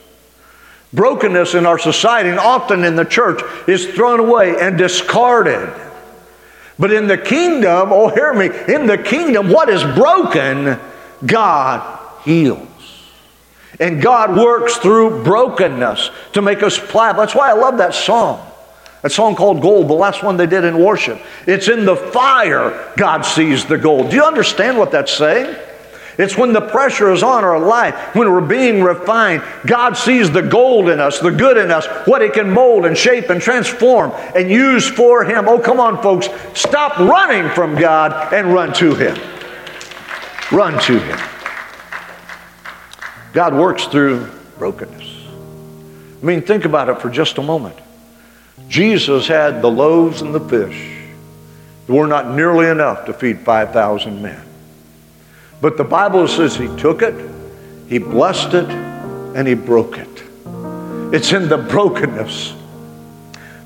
Brokenness 0.93 1.55
in 1.55 1.67
our 1.67 1.79
society 1.79 2.31
and 2.31 2.39
often 2.39 2.85
in 2.85 2.97
the 2.97 3.05
church 3.05 3.43
is 3.69 3.87
thrown 3.87 4.21
away 4.21 4.57
and 4.59 4.79
discarded. 4.79 5.71
But 6.79 6.93
in 6.93 7.07
the 7.07 7.19
kingdom, 7.19 7.93
oh, 7.93 8.09
hear 8.09 8.33
me, 8.33 8.47
in 8.47 8.87
the 8.87 8.99
kingdom, 8.99 9.51
what 9.51 9.69
is 9.69 9.83
broken, 9.83 10.79
God 11.25 11.99
heals. 12.25 12.69
And 13.79 14.01
God 14.01 14.37
works 14.37 14.77
through 14.77 15.25
brokenness 15.25 16.11
to 16.33 16.43
make 16.43 16.63
us 16.63 16.79
pliable. 16.79 17.21
That's 17.21 17.35
why 17.35 17.51
I 17.51 17.55
love 17.55 17.79
that 17.79 17.95
song. 17.95 18.45
That 19.03 19.13
song 19.13 19.37
called 19.37 19.61
Gold, 19.61 19.89
the 19.89 19.95
last 19.95 20.23
one 20.23 20.37
they 20.37 20.47
did 20.47 20.65
in 20.65 20.83
worship. 20.83 21.21
It's 21.47 21.69
in 21.69 21.85
the 21.85 21.97
fire 21.97 22.93
God 22.97 23.23
sees 23.23 23.65
the 23.65 23.79
gold. 23.79 24.11
Do 24.11 24.17
you 24.17 24.25
understand 24.25 24.79
what 24.79 24.91
that's 24.91 25.13
saying? 25.13 25.55
It's 26.19 26.37
when 26.37 26.55
the 26.55 26.63
pressure 26.63 27.13
is 27.13 27.23
on 27.23 27.45
our 27.45 27.59
life, 27.59 27.95
when 28.15 28.31
we're 28.31 28.41
being 28.41 28.83
refined. 28.83 29.43
God 29.67 29.99
sees 29.99 30.31
the 30.31 30.41
gold 30.41 30.89
in 30.89 30.99
us, 30.99 31.21
the 31.21 31.31
good 31.31 31.59
in 31.59 31.71
us, 31.71 31.87
what 32.07 32.23
He 32.23 32.31
can 32.31 32.51
mold 32.51 32.87
and 32.87 32.97
shape 32.97 33.29
and 33.29 33.41
transform 33.41 34.13
and 34.35 34.51
use 34.51 34.89
for 34.89 35.25
Him. 35.25 35.47
Oh, 35.47 35.59
come 35.59 35.79
on, 35.79 36.03
folks. 36.03 36.29
Stop 36.55 36.99
running 36.99 37.51
from 37.51 37.75
God 37.75 38.33
and 38.33 38.53
run 38.53 38.73
to 38.75 38.95
Him. 38.95 39.17
Run 40.51 40.81
to 40.85 40.99
Him. 40.99 41.36
God 43.37 43.53
works 43.53 43.85
through 43.85 44.27
brokenness. 44.59 45.27
I 46.23 46.25
mean, 46.25 46.41
think 46.41 46.65
about 46.65 46.89
it 46.89 47.03
for 47.03 47.11
just 47.11 47.37
a 47.37 47.43
moment. 47.43 47.77
Jesus 48.67 49.29
had 49.29 49.61
the 49.61 49.71
loaves 49.71 50.23
and 50.23 50.35
the 50.35 50.41
fish. 50.41 51.03
There 51.87 51.97
were 51.97 52.07
not 52.07 52.35
nearly 52.35 52.67
enough 52.67 53.05
to 53.05 53.13
feed 53.13 53.41
5,000 53.41 54.23
men. 54.23 54.43
But 55.61 55.77
the 55.77 55.85
Bible 55.85 56.27
says 56.29 56.57
he 56.57 56.75
took 56.79 57.03
it, 57.03 57.31
he 57.91 57.99
blessed 57.99 58.55
it, 58.55 58.71
and 58.71 59.47
he 59.47 59.53
broke 59.53 59.99
it. 59.99 60.23
It's 61.13 61.35
in 61.35 61.51
the 61.51 61.59
brokenness 61.59 62.55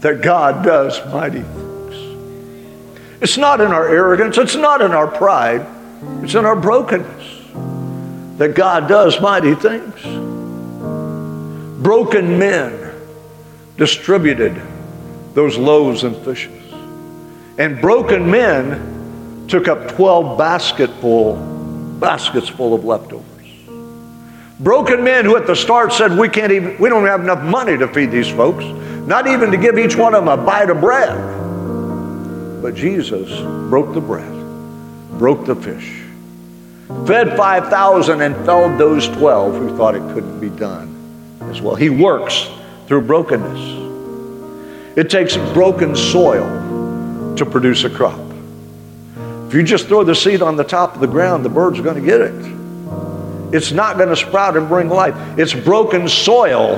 that 0.01 0.21
God 0.21 0.65
does 0.65 0.99
mighty 1.13 1.43
things. 1.43 3.23
It's 3.23 3.37
not 3.37 3.61
in 3.61 3.69
our 3.69 3.87
arrogance, 3.87 4.37
it's 4.37 4.57
not 4.57 4.83
in 4.83 4.91
our 4.91 5.07
pride, 5.07 5.65
it's 6.25 6.35
in 6.35 6.45
our 6.45 6.57
brokenness 6.57 7.40
that 8.41 8.55
God 8.55 8.89
does 8.89 9.21
mighty 9.21 9.55
things. 9.55 10.01
Broken 11.83 12.39
men 12.39 12.91
distributed 13.77 14.59
those 15.35 15.59
loaves 15.59 16.05
and 16.05 16.17
fishes. 16.25 16.73
And 17.59 17.83
broken 17.83 18.31
men 18.31 19.45
took 19.47 19.69
up 19.69 19.89
12 19.89 20.39
basketful 20.39 21.37
baskets 22.01 22.49
full 22.49 22.73
of 22.73 22.83
leftovers. 22.83 23.27
Broken 24.59 25.05
men 25.05 25.27
who 25.27 25.37
at 25.37 25.47
the 25.47 25.55
start 25.55 25.93
said, 25.93 26.19
We 26.19 26.31
can't 26.31 26.51
even, 26.51 26.79
we 26.79 26.89
don't 26.89 27.05
have 27.05 27.21
enough 27.21 27.43
money 27.43 27.77
to 27.77 27.89
feed 27.89 28.11
these 28.11 28.31
folks, 28.31 28.65
not 29.07 29.27
even 29.27 29.51
to 29.51 29.59
give 29.59 29.79
each 29.79 29.97
one 29.97 30.15
of 30.15 30.25
them 30.25 30.41
a 30.41 30.43
bite 30.43 30.71
of 30.71 30.81
bread. 30.81 31.13
But 32.63 32.75
Jesus 32.75 33.29
broke 33.69 33.93
the 33.93 34.01
bread, 34.01 34.33
broke 35.19 35.45
the 35.45 35.57
fish, 35.57 36.00
fed 37.07 37.37
5,000 37.37 38.21
and 38.21 38.35
fed 38.45 38.79
those 38.79 39.09
12 39.09 39.55
who 39.55 39.77
thought 39.77 39.95
it 39.95 40.03
couldn't 40.15 40.41
be 40.41 40.51
done 40.51 41.39
as 41.51 41.61
well. 41.61 41.75
He 41.75 41.91
works 41.91 42.49
through 42.87 43.03
brokenness. 43.03 44.97
It 44.97 45.11
takes 45.11 45.37
broken 45.37 45.95
soil 45.97 47.35
to 47.37 47.47
produce 47.47 47.85
a 47.85 47.91
crop. 47.91 48.21
If 49.47 49.55
you 49.55 49.63
just 49.63 49.87
throw 49.87 50.05
the 50.05 50.15
seed 50.15 50.43
on 50.43 50.57
the 50.57 50.65
top 50.65 50.95
of 50.95 51.01
the 51.01 51.07
ground, 51.07 51.45
the 51.45 51.49
birds 51.49 51.79
are 51.79 51.83
going 51.83 52.01
to 52.01 52.07
get 52.07 52.21
it. 52.21 53.55
It's 53.55 53.73
not 53.73 53.97
going 53.97 54.09
to 54.09 54.17
sprout 54.17 54.57
and 54.57 54.69
bring 54.69 54.89
life. 54.89 55.15
It's 55.39 55.55
broken 55.55 56.09
soil 56.09 56.77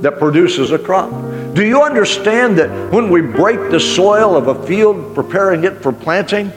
that 0.00 0.18
produces 0.18 0.70
a 0.70 0.78
crop. 0.78 1.10
Do 1.54 1.66
you 1.66 1.82
understand 1.82 2.58
that 2.58 2.92
when 2.92 3.10
we 3.10 3.20
break 3.20 3.70
the 3.70 3.80
soil 3.80 4.36
of 4.36 4.48
a 4.48 4.66
field, 4.66 5.14
preparing 5.14 5.64
it 5.64 5.82
for 5.82 5.92
planting, 5.92 6.52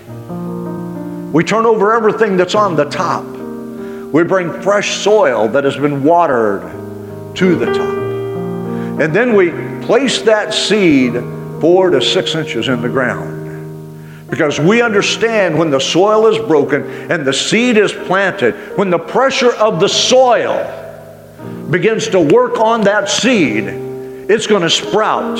we 1.35 1.43
turn 1.43 1.65
over 1.65 1.93
everything 1.93 2.37
that's 2.37 2.55
on 2.55 2.77
the 2.77 2.85
top. 2.85 3.25
We 3.25 4.23
bring 4.23 4.61
fresh 4.61 4.95
soil 4.99 5.49
that 5.49 5.65
has 5.65 5.75
been 5.75 6.01
watered 6.01 6.61
to 7.35 7.55
the 7.57 7.65
top. 7.65 9.01
And 9.01 9.13
then 9.13 9.35
we 9.35 9.49
place 9.85 10.21
that 10.21 10.53
seed 10.53 11.11
four 11.59 11.89
to 11.89 12.01
six 12.01 12.35
inches 12.35 12.69
in 12.69 12.81
the 12.81 12.87
ground. 12.87 14.29
Because 14.29 14.61
we 14.61 14.81
understand 14.81 15.59
when 15.59 15.71
the 15.71 15.81
soil 15.81 16.27
is 16.27 16.37
broken 16.47 16.83
and 17.11 17.25
the 17.25 17.33
seed 17.33 17.75
is 17.75 17.91
planted, 17.91 18.55
when 18.77 18.89
the 18.89 18.97
pressure 18.97 19.51
of 19.55 19.81
the 19.81 19.89
soil 19.89 20.55
begins 21.69 22.07
to 22.07 22.21
work 22.21 22.61
on 22.61 22.79
that 22.85 23.09
seed, 23.09 23.84
it's 24.29 24.47
going 24.47 24.63
to 24.63 24.69
sprout. 24.69 25.39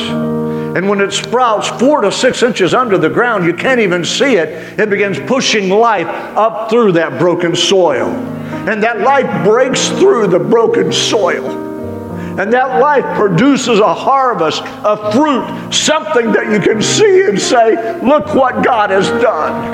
And 0.76 0.90
when 0.90 1.00
it 1.00 1.12
sprouts 1.12 1.70
four 1.70 2.02
to 2.02 2.12
six 2.12 2.44
inches 2.44 2.74
under 2.74 2.98
the 2.98 3.10
ground, 3.10 3.46
you 3.46 3.54
can't 3.54 3.80
even 3.80 4.04
see 4.04 4.36
it. 4.36 4.80
It 4.80 4.90
begins 4.90 5.18
pushing 5.20 5.70
life 5.70 6.08
up 6.08 6.70
through 6.70 6.94
that 6.94 7.18
broken 7.18 7.56
soil. 7.56 8.10
And 8.10 8.84
that 8.84 9.00
life 9.00 9.46
breaks 9.46 9.88
through 9.88 10.28
the 10.28 10.40
broken 10.40 10.92
soil. 10.92 11.64
And 12.38 12.52
that 12.52 12.82
life 12.82 13.06
produces 13.18 13.80
a 13.80 13.94
harvest, 13.94 14.62
a 14.66 15.12
fruit, 15.14 15.72
something 15.72 16.34
that 16.34 16.52
you 16.52 16.60
can 16.60 16.82
see 16.82 17.24
and 17.24 17.40
say, 17.40 18.02
look 18.02 18.36
what 18.36 18.62
God 18.66 18.90
has 18.90 19.08
done. 19.22 19.72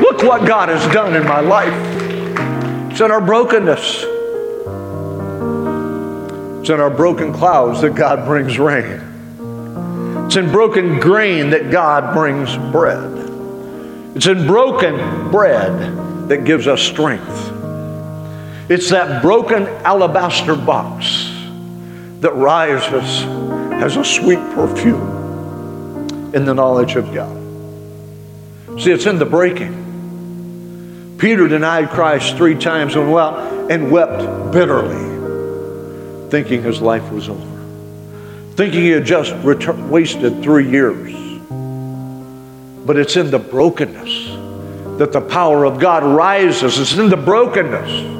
Look 0.00 0.22
what 0.22 0.48
God 0.48 0.70
has 0.70 0.82
done 0.94 1.14
in 1.14 1.24
my 1.24 1.40
life. 1.40 1.74
It's 2.90 3.02
in 3.02 3.10
our 3.10 3.20
brokenness. 3.20 4.21
It's 6.62 6.70
in 6.70 6.78
our 6.78 6.90
broken 6.90 7.32
clouds 7.32 7.80
that 7.80 7.96
God 7.96 8.24
brings 8.24 8.56
rain. 8.56 9.00
It's 10.26 10.36
in 10.36 10.52
broken 10.52 11.00
grain 11.00 11.50
that 11.50 11.72
God 11.72 12.14
brings 12.14 12.56
bread. 12.70 13.18
It's 14.14 14.28
in 14.28 14.46
broken 14.46 15.32
bread 15.32 16.28
that 16.28 16.44
gives 16.44 16.68
us 16.68 16.80
strength. 16.80 17.50
It's 18.70 18.90
that 18.90 19.22
broken 19.22 19.66
alabaster 19.84 20.54
box 20.54 21.28
that 22.20 22.32
rises 22.36 23.24
as 23.82 23.96
a 23.96 24.04
sweet 24.04 24.38
perfume 24.54 26.30
in 26.32 26.44
the 26.44 26.54
knowledge 26.54 26.94
of 26.94 27.12
God. 27.12 27.36
See, 28.80 28.92
it's 28.92 29.06
in 29.06 29.18
the 29.18 29.26
breaking. 29.26 31.16
Peter 31.18 31.48
denied 31.48 31.90
Christ 31.90 32.36
three 32.36 32.54
times 32.54 32.94
and, 32.94 33.12
well, 33.12 33.68
and 33.68 33.90
wept 33.90 34.52
bitterly, 34.52 35.11
thinking 36.32 36.62
his 36.62 36.80
life 36.80 37.12
was 37.12 37.28
over, 37.28 38.54
thinking 38.54 38.80
he 38.80 38.88
had 38.88 39.04
just 39.04 39.34
wasted 39.34 40.42
three 40.42 40.66
years. 40.66 41.12
But 42.86 42.96
it's 42.96 43.16
in 43.16 43.30
the 43.30 43.38
brokenness 43.38 44.28
that 44.96 45.12
the 45.12 45.20
power 45.20 45.66
of 45.66 45.78
God 45.78 46.02
rises. 46.02 46.78
It's 46.78 46.94
in 46.94 47.10
the 47.10 47.18
brokenness 47.18 48.12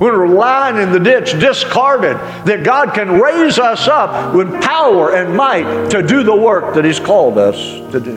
when 0.00 0.12
we're 0.12 0.28
lying 0.28 0.78
in 0.78 0.92
the 0.92 0.98
ditch, 0.98 1.32
discarded, 1.38 2.16
that 2.46 2.64
God 2.64 2.94
can 2.94 3.20
raise 3.20 3.58
us 3.58 3.86
up 3.86 4.34
with 4.34 4.62
power 4.62 5.14
and 5.14 5.36
might 5.36 5.90
to 5.90 6.02
do 6.02 6.22
the 6.22 6.34
work 6.34 6.74
that 6.74 6.86
He's 6.86 6.98
called 6.98 7.36
us 7.36 7.58
to 7.92 8.00
do. 8.00 8.16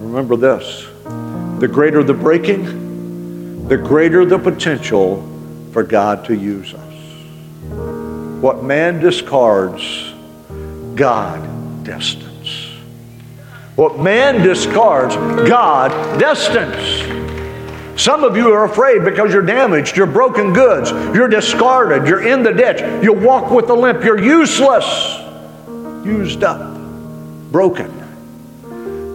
Remember 0.00 0.34
this 0.34 0.88
the 1.60 1.68
greater 1.68 2.02
the 2.02 2.14
breaking, 2.14 3.68
the 3.68 3.76
greater 3.76 4.24
the 4.24 4.38
potential 4.38 5.28
for 5.72 5.82
God 5.82 6.24
to 6.24 6.34
use 6.34 6.72
us. 6.72 6.87
What 8.40 8.62
man 8.62 9.00
discards, 9.00 10.14
God 10.94 11.84
destines. 11.84 12.68
What 13.74 13.98
man 13.98 14.42
discards, 14.42 15.16
God 15.48 15.90
destines. 16.20 18.00
Some 18.00 18.22
of 18.22 18.36
you 18.36 18.52
are 18.52 18.64
afraid 18.64 19.04
because 19.04 19.32
you're 19.32 19.42
damaged, 19.42 19.96
you're 19.96 20.06
broken 20.06 20.52
goods, 20.52 20.92
you're 21.16 21.26
discarded, 21.26 22.06
you're 22.06 22.28
in 22.28 22.44
the 22.44 22.52
ditch, 22.52 22.80
you 23.02 23.12
walk 23.12 23.50
with 23.50 23.68
a 23.70 23.74
limp, 23.74 24.04
you're 24.04 24.22
useless, 24.22 24.86
used 26.06 26.44
up, 26.44 26.78
broken. 27.50 27.92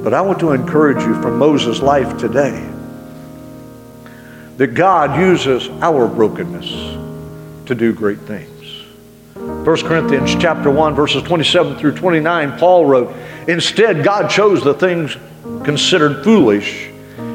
But 0.04 0.14
I 0.14 0.20
want 0.20 0.42
to 0.42 0.52
encourage 0.52 1.02
you 1.02 1.14
from 1.22 1.40
Moses' 1.40 1.82
life 1.82 2.18
today 2.18 2.70
that 4.58 4.74
God 4.74 5.18
uses 5.18 5.70
our 5.82 6.10
brokenness 6.10 6.70
to 7.68 7.74
do 7.74 7.94
great 7.94 8.20
things. 8.20 8.53
1 9.44 9.64
Corinthians 9.82 10.36
chapter 10.36 10.70
1 10.70 10.96
verses 10.96 11.24
27 11.24 11.78
through 11.78 11.96
29 11.96 12.58
Paul 12.58 12.86
wrote, 12.86 13.14
"Instead 13.48 14.04
God 14.04 14.30
chose 14.30 14.64
the 14.64 14.74
things 14.74 15.18
considered 15.64 16.24
foolish 16.24 16.90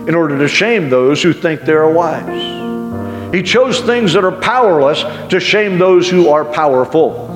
in 0.06 0.14
order 0.14 0.38
to 0.38 0.48
shame 0.48 0.88
those 0.88 1.22
who 1.22 1.32
think 1.32 1.62
they 1.62 1.72
are 1.72 1.90
wise. 1.90 3.34
He 3.34 3.42
chose 3.42 3.80
things 3.80 4.14
that 4.14 4.24
are 4.24 4.32
powerless 4.32 5.04
to 5.28 5.38
shame 5.38 5.78
those 5.78 6.08
who 6.08 6.30
are 6.30 6.46
powerful. 6.46 7.26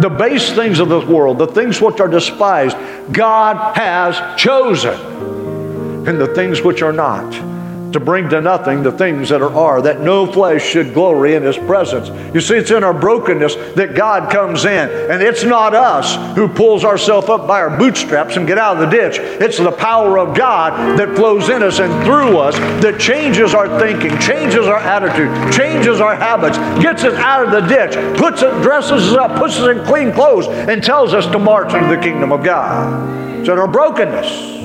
The 0.00 0.08
base 0.08 0.50
things 0.52 0.80
of 0.80 0.88
this 0.88 1.04
world, 1.04 1.38
the 1.38 1.46
things 1.46 1.80
which 1.82 2.00
are 2.00 2.08
despised, 2.08 2.76
God 3.12 3.76
has 3.76 4.18
chosen. 4.40 4.98
And 6.08 6.18
the 6.18 6.28
things 6.28 6.62
which 6.62 6.80
are 6.82 6.94
not, 6.94 7.30
to 7.92 8.00
bring 8.00 8.28
to 8.30 8.40
nothing 8.40 8.82
the 8.82 8.92
things 8.92 9.28
that 9.28 9.42
are, 9.42 9.52
are, 9.52 9.82
that 9.82 10.00
no 10.00 10.30
flesh 10.30 10.64
should 10.64 10.94
glory 10.94 11.34
in 11.34 11.42
his 11.42 11.56
presence. 11.56 12.08
You 12.34 12.40
see, 12.40 12.56
it's 12.56 12.70
in 12.70 12.84
our 12.84 12.94
brokenness 12.94 13.54
that 13.74 13.94
God 13.94 14.30
comes 14.30 14.64
in. 14.64 14.88
And 15.10 15.22
it's 15.22 15.44
not 15.44 15.74
us 15.74 16.16
who 16.36 16.48
pulls 16.48 16.84
ourselves 16.84 17.28
up 17.28 17.46
by 17.46 17.60
our 17.60 17.76
bootstraps 17.78 18.36
and 18.36 18.46
get 18.46 18.58
out 18.58 18.76
of 18.76 18.90
the 18.90 18.96
ditch. 18.96 19.18
It's 19.18 19.58
the 19.58 19.72
power 19.72 20.18
of 20.18 20.36
God 20.36 20.98
that 20.98 21.14
flows 21.16 21.48
in 21.48 21.62
us 21.62 21.78
and 21.78 22.04
through 22.04 22.38
us 22.38 22.56
that 22.82 23.00
changes 23.00 23.54
our 23.54 23.78
thinking, 23.78 24.18
changes 24.18 24.66
our 24.66 24.78
attitude, 24.78 25.52
changes 25.52 26.00
our 26.00 26.16
habits, 26.16 26.58
gets 26.82 27.04
us 27.04 27.14
out 27.14 27.44
of 27.44 27.50
the 27.52 27.60
ditch, 27.60 28.18
puts 28.18 28.42
it, 28.42 28.50
dresses 28.62 29.12
us 29.12 29.16
up, 29.16 29.38
puts 29.38 29.58
us 29.58 29.76
in 29.76 29.84
clean 29.84 30.12
clothes, 30.12 30.46
and 30.48 30.82
tells 30.82 31.14
us 31.14 31.26
to 31.26 31.38
march 31.38 31.74
into 31.74 31.88
the 31.88 32.00
kingdom 32.00 32.32
of 32.32 32.42
God. 32.42 33.40
It's 33.40 33.48
in 33.48 33.58
our 33.58 33.68
brokenness 33.68 34.61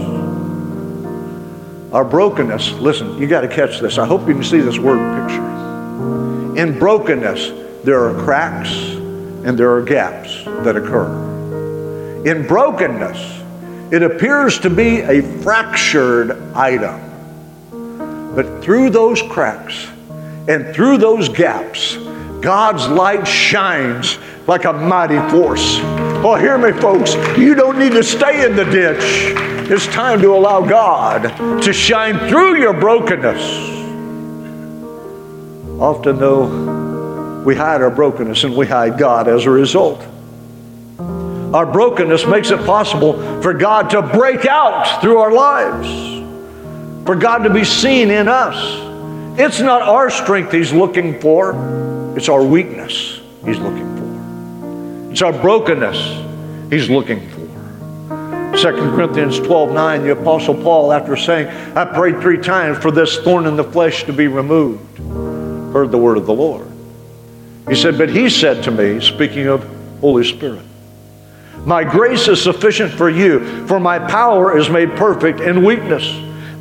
our 1.97 2.05
brokenness, 2.05 2.73
listen, 2.73 3.17
you 3.17 3.25
got 3.25 3.41
to 3.41 3.47
catch 3.47 3.79
this. 3.79 3.97
I 3.97 4.05
hope 4.05 4.27
you 4.27 4.35
can 4.35 4.43
see 4.43 4.59
this 4.59 4.77
word 4.77 4.99
picture. 5.19 6.55
In 6.55 6.77
brokenness, 6.77 7.83
there 7.83 8.07
are 8.07 8.13
cracks 8.23 8.71
and 8.71 9.57
there 9.57 9.73
are 9.73 9.81
gaps 9.81 10.43
that 10.45 10.75
occur. 10.77 12.23
In 12.23 12.45
brokenness, 12.45 13.41
it 13.91 14.03
appears 14.03 14.59
to 14.59 14.69
be 14.69 14.99
a 14.99 15.23
fractured 15.41 16.53
item. 16.53 17.01
But 18.35 18.63
through 18.63 18.91
those 18.91 19.23
cracks 19.23 19.87
and 20.47 20.75
through 20.75 20.99
those 20.99 21.29
gaps, 21.29 21.97
God's 22.41 22.87
light 22.87 23.27
shines 23.27 24.19
like 24.45 24.65
a 24.65 24.73
mighty 24.73 25.17
force. 25.31 26.06
Oh, 26.23 26.35
hear 26.35 26.57
me, 26.57 26.71
folks. 26.79 27.13
You 27.37 27.53
don't 27.53 27.77
need 27.77 27.91
to 27.91 28.03
stay 28.03 28.43
in 28.43 28.55
the 28.55 28.65
ditch. 28.65 29.03
It's 29.69 29.85
time 29.87 30.19
to 30.21 30.33
allow 30.33 30.65
God 30.65 31.61
to 31.61 31.71
shine 31.71 32.17
through 32.27 32.59
your 32.59 32.73
brokenness. 32.73 33.41
Often, 35.79 36.17
though, 36.17 37.43
we 37.43 37.55
hide 37.55 37.81
our 37.81 37.91
brokenness 37.91 38.43
and 38.45 38.55
we 38.55 38.65
hide 38.65 38.97
God 38.97 39.27
as 39.27 39.45
a 39.45 39.51
result. 39.51 40.01
Our 41.53 41.65
brokenness 41.65 42.25
makes 42.25 42.49
it 42.49 42.65
possible 42.65 43.41
for 43.41 43.53
God 43.53 43.91
to 43.91 44.01
break 44.01 44.45
out 44.45 45.01
through 45.01 45.19
our 45.19 45.31
lives, 45.31 45.87
for 47.05 47.15
God 47.15 47.39
to 47.43 47.53
be 47.53 47.63
seen 47.63 48.09
in 48.09 48.27
us. 48.27 48.57
It's 49.39 49.59
not 49.59 49.83
our 49.83 50.09
strength 50.09 50.51
He's 50.51 50.73
looking 50.73 51.21
for, 51.21 52.15
it's 52.17 52.27
our 52.27 52.43
weakness 52.43 53.21
He's 53.45 53.59
looking 53.59 53.85
for. 53.85 53.96
It's 55.17 55.23
our 55.23 55.33
brokenness 55.33 56.69
He's 56.69 56.91
looking 56.91 57.27
for. 57.29 58.55
2 58.55 58.71
Corinthians 58.91 59.39
12 59.39 59.71
9, 59.71 60.03
the 60.03 60.11
Apostle 60.11 60.53
Paul, 60.53 60.93
after 60.93 61.17
saying, 61.17 61.47
I 61.75 61.85
prayed 61.85 62.21
three 62.21 62.37
times 62.37 62.77
for 62.77 62.91
this 62.91 63.17
thorn 63.17 63.47
in 63.47 63.55
the 63.55 63.63
flesh 63.63 64.03
to 64.03 64.13
be 64.13 64.27
removed, 64.27 64.99
heard 65.73 65.89
the 65.89 65.97
word 65.97 66.19
of 66.19 66.27
the 66.27 66.35
Lord. 66.35 66.67
He 67.67 67.73
said, 67.73 67.97
But 67.97 68.09
he 68.09 68.29
said 68.29 68.63
to 68.65 68.69
me, 68.69 69.01
speaking 69.01 69.47
of 69.47 69.67
Holy 70.01 70.23
Spirit, 70.23 70.63
My 71.65 71.83
grace 71.83 72.27
is 72.27 72.39
sufficient 72.39 72.91
for 72.91 73.09
you, 73.09 73.65
for 73.65 73.79
my 73.79 73.97
power 73.97 74.55
is 74.55 74.69
made 74.69 74.91
perfect 74.97 75.39
in 75.39 75.65
weakness. 75.65 76.07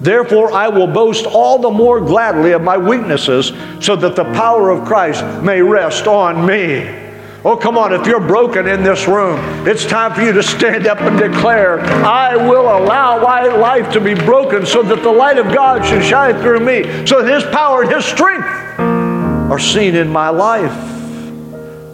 Therefore, 0.00 0.50
I 0.54 0.68
will 0.68 0.86
boast 0.86 1.26
all 1.26 1.58
the 1.58 1.70
more 1.70 2.00
gladly 2.00 2.52
of 2.52 2.62
my 2.62 2.78
weaknesses, 2.78 3.52
so 3.84 3.96
that 3.96 4.16
the 4.16 4.24
power 4.24 4.70
of 4.70 4.86
Christ 4.86 5.22
may 5.42 5.60
rest 5.60 6.06
on 6.06 6.46
me. 6.46 7.05
Oh, 7.46 7.56
come 7.56 7.78
on, 7.78 7.92
if 7.92 8.08
you're 8.08 8.18
broken 8.18 8.66
in 8.66 8.82
this 8.82 9.06
room, 9.06 9.38
it's 9.68 9.86
time 9.86 10.12
for 10.12 10.20
you 10.20 10.32
to 10.32 10.42
stand 10.42 10.88
up 10.88 11.00
and 11.00 11.16
declare, 11.16 11.78
I 11.78 12.34
will 12.34 12.62
allow 12.62 13.22
my 13.22 13.44
life 13.44 13.92
to 13.92 14.00
be 14.00 14.14
broken 14.14 14.66
so 14.66 14.82
that 14.82 15.04
the 15.04 15.12
light 15.12 15.38
of 15.38 15.54
God 15.54 15.86
should 15.86 16.02
shine 16.02 16.42
through 16.42 16.58
me, 16.58 17.06
so 17.06 17.22
that 17.22 17.32
His 17.32 17.44
power 17.54 17.82
and 17.82 17.92
His 17.92 18.04
strength 18.04 18.48
are 18.80 19.60
seen 19.60 19.94
in 19.94 20.08
my 20.08 20.28
life. 20.28 20.72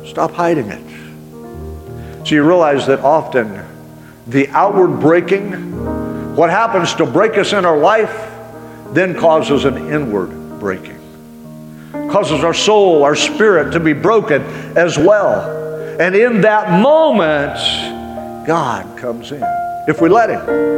Stop 0.08 0.32
hiding 0.32 0.68
it. 0.68 2.26
So 2.26 2.34
you 2.34 2.44
realize 2.44 2.86
that 2.86 3.00
often 3.00 3.62
the 4.26 4.48
outward 4.48 5.00
breaking, 5.00 6.34
what 6.34 6.48
happens 6.48 6.94
to 6.94 7.04
break 7.04 7.36
us 7.36 7.52
in 7.52 7.66
our 7.66 7.76
life, 7.76 8.32
then 8.94 9.14
causes 9.14 9.66
an 9.66 9.76
inward 9.92 10.30
breaking 10.58 11.01
causes 11.92 12.42
our 12.42 12.54
soul, 12.54 13.04
our 13.04 13.16
spirit 13.16 13.72
to 13.72 13.80
be 13.80 13.92
broken 13.92 14.42
as 14.76 14.98
well. 14.98 15.60
And 16.00 16.14
in 16.14 16.40
that 16.40 16.80
moment, 16.80 17.56
God 18.46 18.98
comes 18.98 19.30
in. 19.32 19.42
If 19.86 20.00
we 20.00 20.08
let 20.08 20.30
Him. 20.30 20.72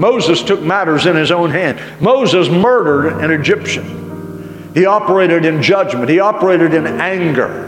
Moses 0.00 0.42
took 0.42 0.62
matters 0.62 1.04
in 1.04 1.14
his 1.14 1.30
own 1.30 1.50
hand. 1.50 1.78
Moses 2.00 2.48
murdered 2.48 3.22
an 3.22 3.30
Egyptian. 3.30 4.70
He 4.72 4.86
operated 4.86 5.44
in 5.44 5.62
judgment, 5.62 6.08
he 6.08 6.20
operated 6.20 6.72
in 6.72 6.86
anger. 6.86 7.66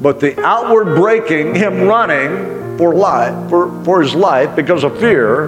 But 0.00 0.18
the 0.18 0.40
outward 0.40 0.96
breaking, 0.96 1.54
him 1.54 1.82
running 1.82 2.78
for 2.78 2.94
life, 2.94 3.48
for, 3.48 3.84
for 3.84 4.02
his 4.02 4.14
life 4.14 4.56
because 4.56 4.82
of 4.82 4.98
fear, 4.98 5.46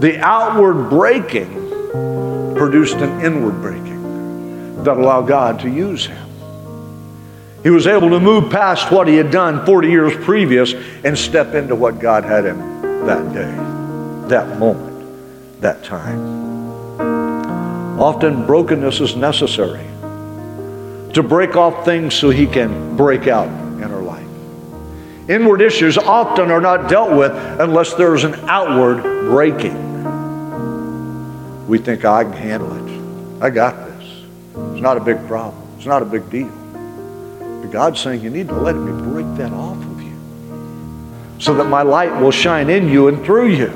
the 0.00 0.18
outward 0.18 0.90
breaking 0.90 1.54
produced 2.56 2.96
an 2.96 3.20
inward 3.20 3.60
breaking 3.60 3.95
that 4.84 4.96
allow 4.96 5.22
God 5.22 5.60
to 5.60 5.70
use 5.70 6.06
him. 6.06 6.28
He 7.62 7.70
was 7.70 7.86
able 7.86 8.10
to 8.10 8.20
move 8.20 8.50
past 8.50 8.92
what 8.92 9.08
he 9.08 9.16
had 9.16 9.30
done 9.30 9.66
40 9.66 9.88
years 9.88 10.24
previous 10.24 10.72
and 11.04 11.16
step 11.18 11.54
into 11.54 11.74
what 11.74 11.98
God 11.98 12.24
had 12.24 12.44
him 12.44 12.58
that 13.06 13.32
day, 13.32 14.28
that 14.28 14.58
moment, 14.58 15.60
that 15.60 15.82
time. 15.82 16.46
Often 17.98 18.46
brokenness 18.46 19.00
is 19.00 19.16
necessary 19.16 19.86
to 21.14 21.22
break 21.22 21.56
off 21.56 21.86
things 21.86 22.14
so 22.14 22.28
He 22.28 22.46
can 22.46 22.94
break 22.94 23.26
out 23.26 23.48
in 23.48 23.84
our 23.84 24.02
life. 24.02 24.28
Inward 25.30 25.62
issues 25.62 25.96
often 25.96 26.50
are 26.50 26.60
not 26.60 26.90
dealt 26.90 27.16
with 27.16 27.32
unless 27.58 27.94
there 27.94 28.14
is 28.14 28.24
an 28.24 28.34
outward 28.50 29.02
breaking. 29.30 29.86
We 31.66 31.78
think, 31.78 32.04
I 32.04 32.24
can 32.24 32.34
handle 32.34 32.70
it. 32.70 33.42
I 33.42 33.48
got 33.48 33.76
this. 33.76 33.85
It's 34.76 34.82
not 34.82 34.98
a 34.98 35.00
big 35.00 35.26
problem. 35.26 35.66
It's 35.78 35.86
not 35.86 36.02
a 36.02 36.04
big 36.04 36.28
deal. 36.28 36.50
But 36.50 37.70
God's 37.70 37.98
saying 37.98 38.20
you 38.20 38.28
need 38.28 38.48
to 38.48 38.54
let 38.54 38.76
me 38.76 38.92
break 39.10 39.24
that 39.38 39.50
off 39.50 39.78
of 39.78 40.02
you 40.02 40.20
so 41.38 41.54
that 41.54 41.64
my 41.64 41.80
light 41.80 42.20
will 42.20 42.30
shine 42.30 42.68
in 42.68 42.86
you 42.86 43.08
and 43.08 43.24
through 43.24 43.48
you. 43.52 43.72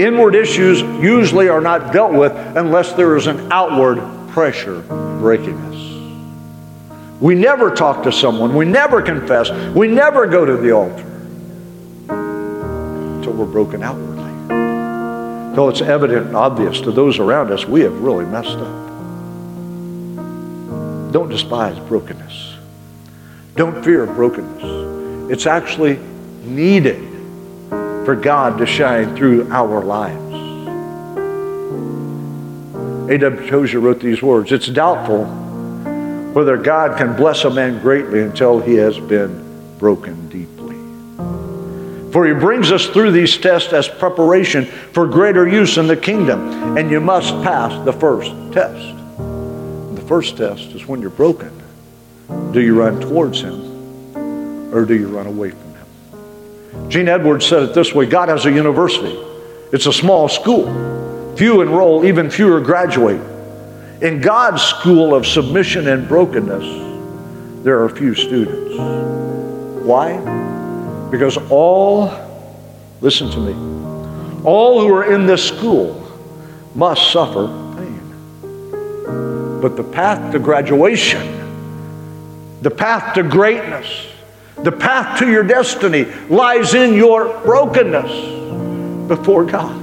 Inward 0.00 0.34
issues 0.34 0.80
usually 1.00 1.48
are 1.48 1.60
not 1.60 1.92
dealt 1.92 2.12
with 2.12 2.32
unless 2.56 2.94
there 2.94 3.16
is 3.16 3.28
an 3.28 3.52
outward 3.52 4.00
pressure 4.30 4.80
breaking 5.20 5.56
us. 5.56 7.20
We 7.20 7.36
never 7.36 7.72
talk 7.72 8.02
to 8.02 8.10
someone, 8.10 8.56
we 8.56 8.64
never 8.64 9.00
confess, 9.00 9.48
we 9.76 9.86
never 9.86 10.26
go 10.26 10.44
to 10.44 10.56
the 10.56 10.72
altar 10.72 11.06
until 12.08 13.34
we're 13.34 13.46
broken 13.46 13.84
outwardly. 13.84 14.24
Until 15.50 15.68
it's 15.68 15.82
evident 15.82 16.26
and 16.26 16.36
obvious 16.36 16.80
to 16.80 16.90
those 16.90 17.20
around 17.20 17.52
us 17.52 17.64
we 17.64 17.82
have 17.82 17.96
really 18.00 18.24
messed 18.24 18.58
up. 18.58 18.91
Don't 21.12 21.28
despise 21.28 21.78
brokenness. 21.78 22.56
Don't 23.54 23.84
fear 23.84 24.06
brokenness. 24.06 25.30
It's 25.30 25.46
actually 25.46 25.98
needed 26.42 26.96
for 27.68 28.16
God 28.16 28.56
to 28.58 28.66
shine 28.66 29.14
through 29.14 29.52
our 29.52 29.84
lives. 29.84 30.32
A.W. 33.10 33.50
Tozer 33.50 33.78
wrote 33.78 34.00
these 34.00 34.22
words 34.22 34.52
It's 34.52 34.68
doubtful 34.68 35.26
whether 36.32 36.56
God 36.56 36.96
can 36.96 37.14
bless 37.14 37.44
a 37.44 37.50
man 37.50 37.82
greatly 37.82 38.22
until 38.22 38.58
he 38.58 38.74
has 38.76 38.98
been 38.98 39.76
broken 39.78 40.30
deeply. 40.30 40.76
For 42.10 42.26
he 42.26 42.32
brings 42.32 42.72
us 42.72 42.86
through 42.86 43.10
these 43.10 43.36
tests 43.36 43.74
as 43.74 43.86
preparation 43.86 44.64
for 44.64 45.06
greater 45.06 45.46
use 45.46 45.76
in 45.76 45.86
the 45.86 45.96
kingdom, 45.96 46.78
and 46.78 46.90
you 46.90 47.00
must 47.00 47.34
pass 47.42 47.84
the 47.84 47.92
first 47.92 48.32
test. 48.50 49.01
The 50.02 50.08
first 50.08 50.36
test 50.36 50.64
is 50.72 50.84
when 50.84 51.00
you're 51.00 51.10
broken. 51.10 51.62
Do 52.50 52.60
you 52.60 52.76
run 52.76 53.00
towards 53.00 53.40
him 53.40 54.74
or 54.74 54.84
do 54.84 54.96
you 54.96 55.06
run 55.06 55.28
away 55.28 55.50
from 55.50 55.74
him? 55.74 56.90
Gene 56.90 57.08
Edwards 57.08 57.46
said 57.46 57.62
it 57.62 57.72
this 57.72 57.94
way 57.94 58.04
God 58.04 58.28
has 58.28 58.44
a 58.44 58.50
university, 58.50 59.16
it's 59.72 59.86
a 59.86 59.92
small 59.92 60.28
school. 60.28 61.36
Few 61.36 61.62
enroll, 61.62 62.04
even 62.04 62.30
fewer 62.30 62.60
graduate. 62.60 63.20
In 64.02 64.20
God's 64.20 64.60
school 64.60 65.14
of 65.14 65.24
submission 65.24 65.86
and 65.86 66.08
brokenness, 66.08 67.62
there 67.62 67.80
are 67.84 67.88
few 67.88 68.16
students. 68.16 68.76
Why? 69.86 70.18
Because 71.12 71.38
all, 71.48 72.10
listen 73.00 73.30
to 73.30 73.38
me, 73.38 74.42
all 74.42 74.80
who 74.80 74.92
are 74.92 75.14
in 75.14 75.26
this 75.26 75.46
school 75.46 76.00
must 76.74 77.12
suffer. 77.12 77.61
But 79.62 79.76
the 79.76 79.84
path 79.84 80.32
to 80.32 80.40
graduation, 80.40 81.22
the 82.62 82.70
path 82.70 83.14
to 83.14 83.22
greatness, 83.22 84.08
the 84.56 84.72
path 84.72 85.20
to 85.20 85.30
your 85.30 85.44
destiny 85.44 86.06
lies 86.28 86.74
in 86.74 86.94
your 86.94 87.40
brokenness 87.44 89.06
before 89.06 89.44
God. 89.44 89.80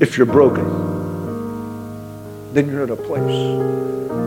If 0.00 0.18
you're 0.18 0.26
broken, 0.26 0.66
then 2.52 2.68
you're 2.68 2.84
in 2.84 2.90
a 2.90 2.96
place 2.96 3.58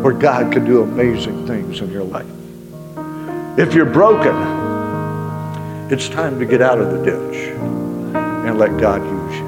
where 0.04 0.14
God 0.14 0.52
can 0.52 0.66
do 0.66 0.82
amazing 0.82 1.46
things 1.46 1.82
in 1.82 1.92
your 1.92 2.04
life. 2.04 2.26
If 3.60 3.76
you're 3.76 3.86
broken, 3.86 4.36
it's 5.92 6.10
time 6.10 6.40
to 6.40 6.48
get 6.48 6.64
out 6.64 6.80
of 6.80 6.92
the 6.92 7.06
ditch 7.06 7.50
and 8.16 8.58
let 8.58 8.76
God 8.80 9.04
use 9.04 9.36
you. 9.38 9.48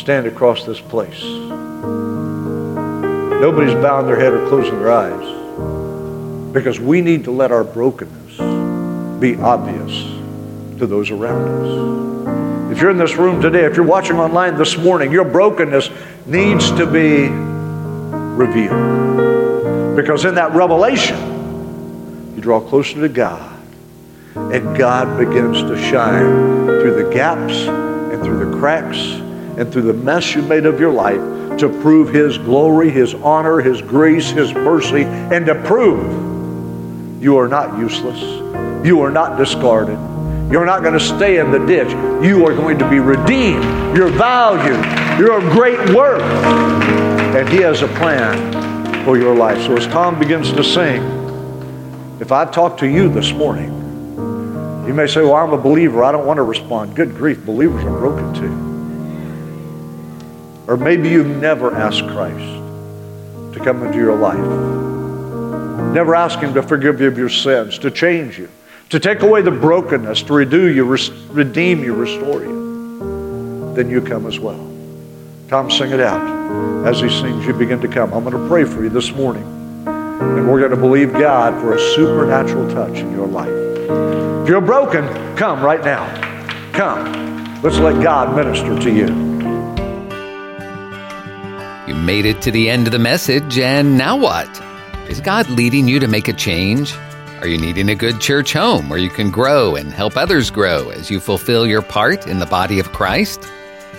Stand 0.00 0.26
across 0.26 0.64
this 0.64 0.80
place. 0.80 1.47
Nobody's 3.40 3.74
bowing 3.74 4.06
their 4.06 4.18
head 4.18 4.32
or 4.32 4.48
closing 4.48 4.80
their 4.80 4.92
eyes 4.92 6.52
because 6.52 6.80
we 6.80 7.00
need 7.00 7.24
to 7.24 7.30
let 7.30 7.52
our 7.52 7.62
brokenness 7.62 8.36
be 9.20 9.36
obvious 9.36 9.92
to 10.78 10.86
those 10.86 11.10
around 11.10 11.48
us. 11.48 12.72
If 12.72 12.82
you're 12.82 12.90
in 12.90 12.98
this 12.98 13.16
room 13.16 13.40
today, 13.40 13.64
if 13.64 13.76
you're 13.76 13.86
watching 13.86 14.18
online 14.18 14.56
this 14.56 14.76
morning, 14.76 15.12
your 15.12 15.24
brokenness 15.24 15.90
needs 16.26 16.70
to 16.72 16.86
be 16.86 17.28
revealed. 17.28 18.76
Because 19.96 20.24
in 20.24 20.34
that 20.34 20.52
revelation, 20.52 22.34
you 22.34 22.42
draw 22.42 22.60
closer 22.60 23.00
to 23.00 23.08
God, 23.08 23.60
and 24.34 24.76
God 24.76 25.18
begins 25.18 25.62
to 25.62 25.76
shine 25.76 26.66
through 26.66 27.02
the 27.02 27.10
gaps 27.12 27.54
and 27.54 28.22
through 28.22 28.50
the 28.50 28.58
cracks 28.58 28.98
and 28.98 29.72
through 29.72 29.82
the 29.82 29.92
mess 29.92 30.34
you 30.34 30.42
made 30.42 30.66
of 30.66 30.78
your 30.78 30.92
life 30.92 31.37
to 31.58 31.68
prove 31.68 32.12
His 32.12 32.38
glory, 32.38 32.90
His 32.90 33.14
honor, 33.14 33.60
His 33.60 33.82
grace, 33.82 34.30
His 34.30 34.52
mercy, 34.54 35.04
and 35.04 35.46
to 35.46 35.54
prove 35.62 37.22
you 37.22 37.36
are 37.36 37.48
not 37.48 37.78
useless. 37.78 38.20
You 38.86 39.00
are 39.00 39.10
not 39.10 39.36
discarded. 39.36 39.98
You're 40.52 40.64
not 40.64 40.82
going 40.82 40.94
to 40.94 41.00
stay 41.00 41.38
in 41.38 41.50
the 41.50 41.58
ditch. 41.58 41.90
You 42.24 42.46
are 42.46 42.54
going 42.54 42.78
to 42.78 42.88
be 42.88 43.00
redeemed. 43.00 43.64
You're 43.96 44.08
valued. 44.08 45.18
You're 45.18 45.38
of 45.38 45.52
great 45.52 45.78
worth. 45.94 46.22
And 46.22 47.48
He 47.48 47.56
has 47.58 47.82
a 47.82 47.88
plan 47.88 49.04
for 49.04 49.18
your 49.18 49.34
life. 49.34 49.60
So 49.66 49.76
as 49.76 49.86
Tom 49.88 50.18
begins 50.18 50.52
to 50.52 50.62
sing, 50.62 51.02
if 52.20 52.30
I 52.30 52.44
talk 52.44 52.78
to 52.78 52.88
you 52.88 53.08
this 53.08 53.32
morning, 53.32 53.74
you 54.86 54.94
may 54.94 55.06
say, 55.06 55.22
Well, 55.22 55.34
I'm 55.34 55.52
a 55.52 55.58
believer. 55.58 56.04
I 56.04 56.12
don't 56.12 56.26
want 56.26 56.38
to 56.38 56.44
respond. 56.44 56.94
Good 56.94 57.16
grief, 57.16 57.44
believers 57.44 57.84
are 57.84 57.98
broken 57.98 58.32
too. 58.32 58.67
Or 60.68 60.76
maybe 60.76 61.08
you've 61.08 61.26
never 61.26 61.74
asked 61.74 62.06
Christ 62.08 62.44
to 63.54 63.60
come 63.64 63.82
into 63.82 63.96
your 63.96 64.14
life. 64.14 64.36
Never 65.94 66.14
ask 66.14 66.38
Him 66.40 66.52
to 66.52 66.62
forgive 66.62 67.00
you 67.00 67.08
of 67.08 67.16
your 67.16 67.30
sins, 67.30 67.78
to 67.78 67.90
change 67.90 68.38
you, 68.38 68.50
to 68.90 69.00
take 69.00 69.22
away 69.22 69.40
the 69.40 69.50
brokenness, 69.50 70.22
to 70.24 70.32
redo 70.34 70.72
you, 70.72 70.84
redeem 71.32 71.82
you, 71.82 71.94
restore 71.94 72.42
you. 72.42 73.72
Then 73.74 73.88
you 73.88 74.02
come 74.02 74.26
as 74.26 74.38
well. 74.38 74.70
Tom, 75.48 75.70
sing 75.70 75.90
it 75.90 76.00
out. 76.00 76.86
As 76.86 77.00
he 77.00 77.08
sings, 77.08 77.46
you 77.46 77.54
begin 77.54 77.80
to 77.80 77.88
come. 77.88 78.12
I'm 78.12 78.22
going 78.22 78.36
to 78.36 78.48
pray 78.48 78.64
for 78.64 78.82
you 78.82 78.90
this 78.90 79.10
morning. 79.12 79.44
And 79.86 80.50
we're 80.50 80.58
going 80.58 80.72
to 80.72 80.76
believe 80.76 81.14
God 81.14 81.58
for 81.62 81.74
a 81.74 81.80
supernatural 81.94 82.68
touch 82.70 82.98
in 82.98 83.10
your 83.12 83.26
life. 83.26 83.48
If 84.42 84.48
you're 84.50 84.60
broken, 84.60 85.06
come 85.34 85.62
right 85.62 85.82
now. 85.82 86.06
Come. 86.72 87.62
Let's 87.62 87.78
let 87.78 88.02
God 88.02 88.36
minister 88.36 88.78
to 88.78 88.92
you. 88.92 89.06
You 89.06 89.27
made 92.08 92.24
it 92.24 92.40
to 92.40 92.50
the 92.50 92.70
end 92.70 92.86
of 92.86 92.92
the 92.92 92.98
message, 92.98 93.58
and 93.58 93.98
now 93.98 94.16
what? 94.16 94.48
Is 95.10 95.20
God 95.20 95.46
leading 95.50 95.88
you 95.88 96.00
to 96.00 96.08
make 96.08 96.26
a 96.26 96.32
change? 96.32 96.94
Are 97.42 97.46
you 97.46 97.58
needing 97.58 97.90
a 97.90 97.94
good 97.94 98.18
church 98.18 98.54
home 98.54 98.88
where 98.88 98.98
you 98.98 99.10
can 99.10 99.30
grow 99.30 99.76
and 99.76 99.92
help 99.92 100.16
others 100.16 100.50
grow 100.50 100.88
as 100.88 101.10
you 101.10 101.20
fulfill 101.20 101.66
your 101.66 101.82
part 101.82 102.26
in 102.26 102.38
the 102.38 102.46
body 102.46 102.78
of 102.78 102.92
Christ? 102.92 103.46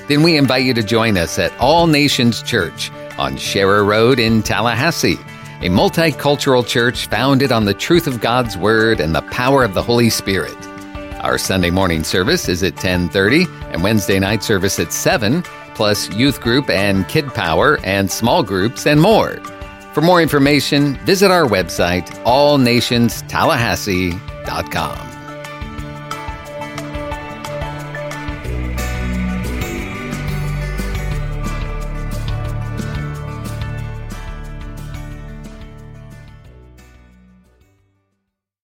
Then 0.08 0.24
we 0.24 0.38
invite 0.38 0.64
you 0.64 0.74
to 0.74 0.82
join 0.82 1.20
us 1.20 1.38
at 1.38 1.56
All 1.60 1.86
Nations 1.86 2.42
Church 2.42 2.90
on 3.20 3.38
Sharer 3.38 3.84
Road 3.84 4.18
in 4.18 4.42
Tallahassee, 4.42 5.20
a 5.62 5.70
multicultural 5.70 6.66
church 6.66 7.06
founded 7.06 7.52
on 7.52 7.66
the 7.66 7.76
truth 7.76 8.08
of 8.08 8.22
God's 8.22 8.58
Word 8.58 9.00
and 9.00 9.14
the 9.14 9.22
power 9.22 9.64
of 9.64 9.76
the 9.76 9.84
Holy 9.84 10.10
Spirit. 10.10 10.58
Our 11.22 11.38
Sunday 11.38 11.70
morning 11.70 12.04
service 12.04 12.50
is 12.50 12.64
at 12.64 12.76
10:30 12.76 13.46
and 13.72 13.84
Wednesday 13.84 14.18
night 14.18 14.42
service 14.42 14.80
at 14.80 14.92
7, 14.92 15.44
plus 15.80 16.14
youth 16.14 16.42
group 16.42 16.70
and 16.70 17.08
kid 17.08 17.34
power 17.34 17.80
and 17.86 18.12
small 18.12 18.44
groups 18.44 18.86
and 18.86 19.02
more. 19.02 19.38
For 19.94 20.02
more 20.02 20.22
information, 20.22 20.98
visit 21.06 21.32
our 21.32 21.46
website, 21.46 22.10
allnationstallahassee.com. 22.26 25.09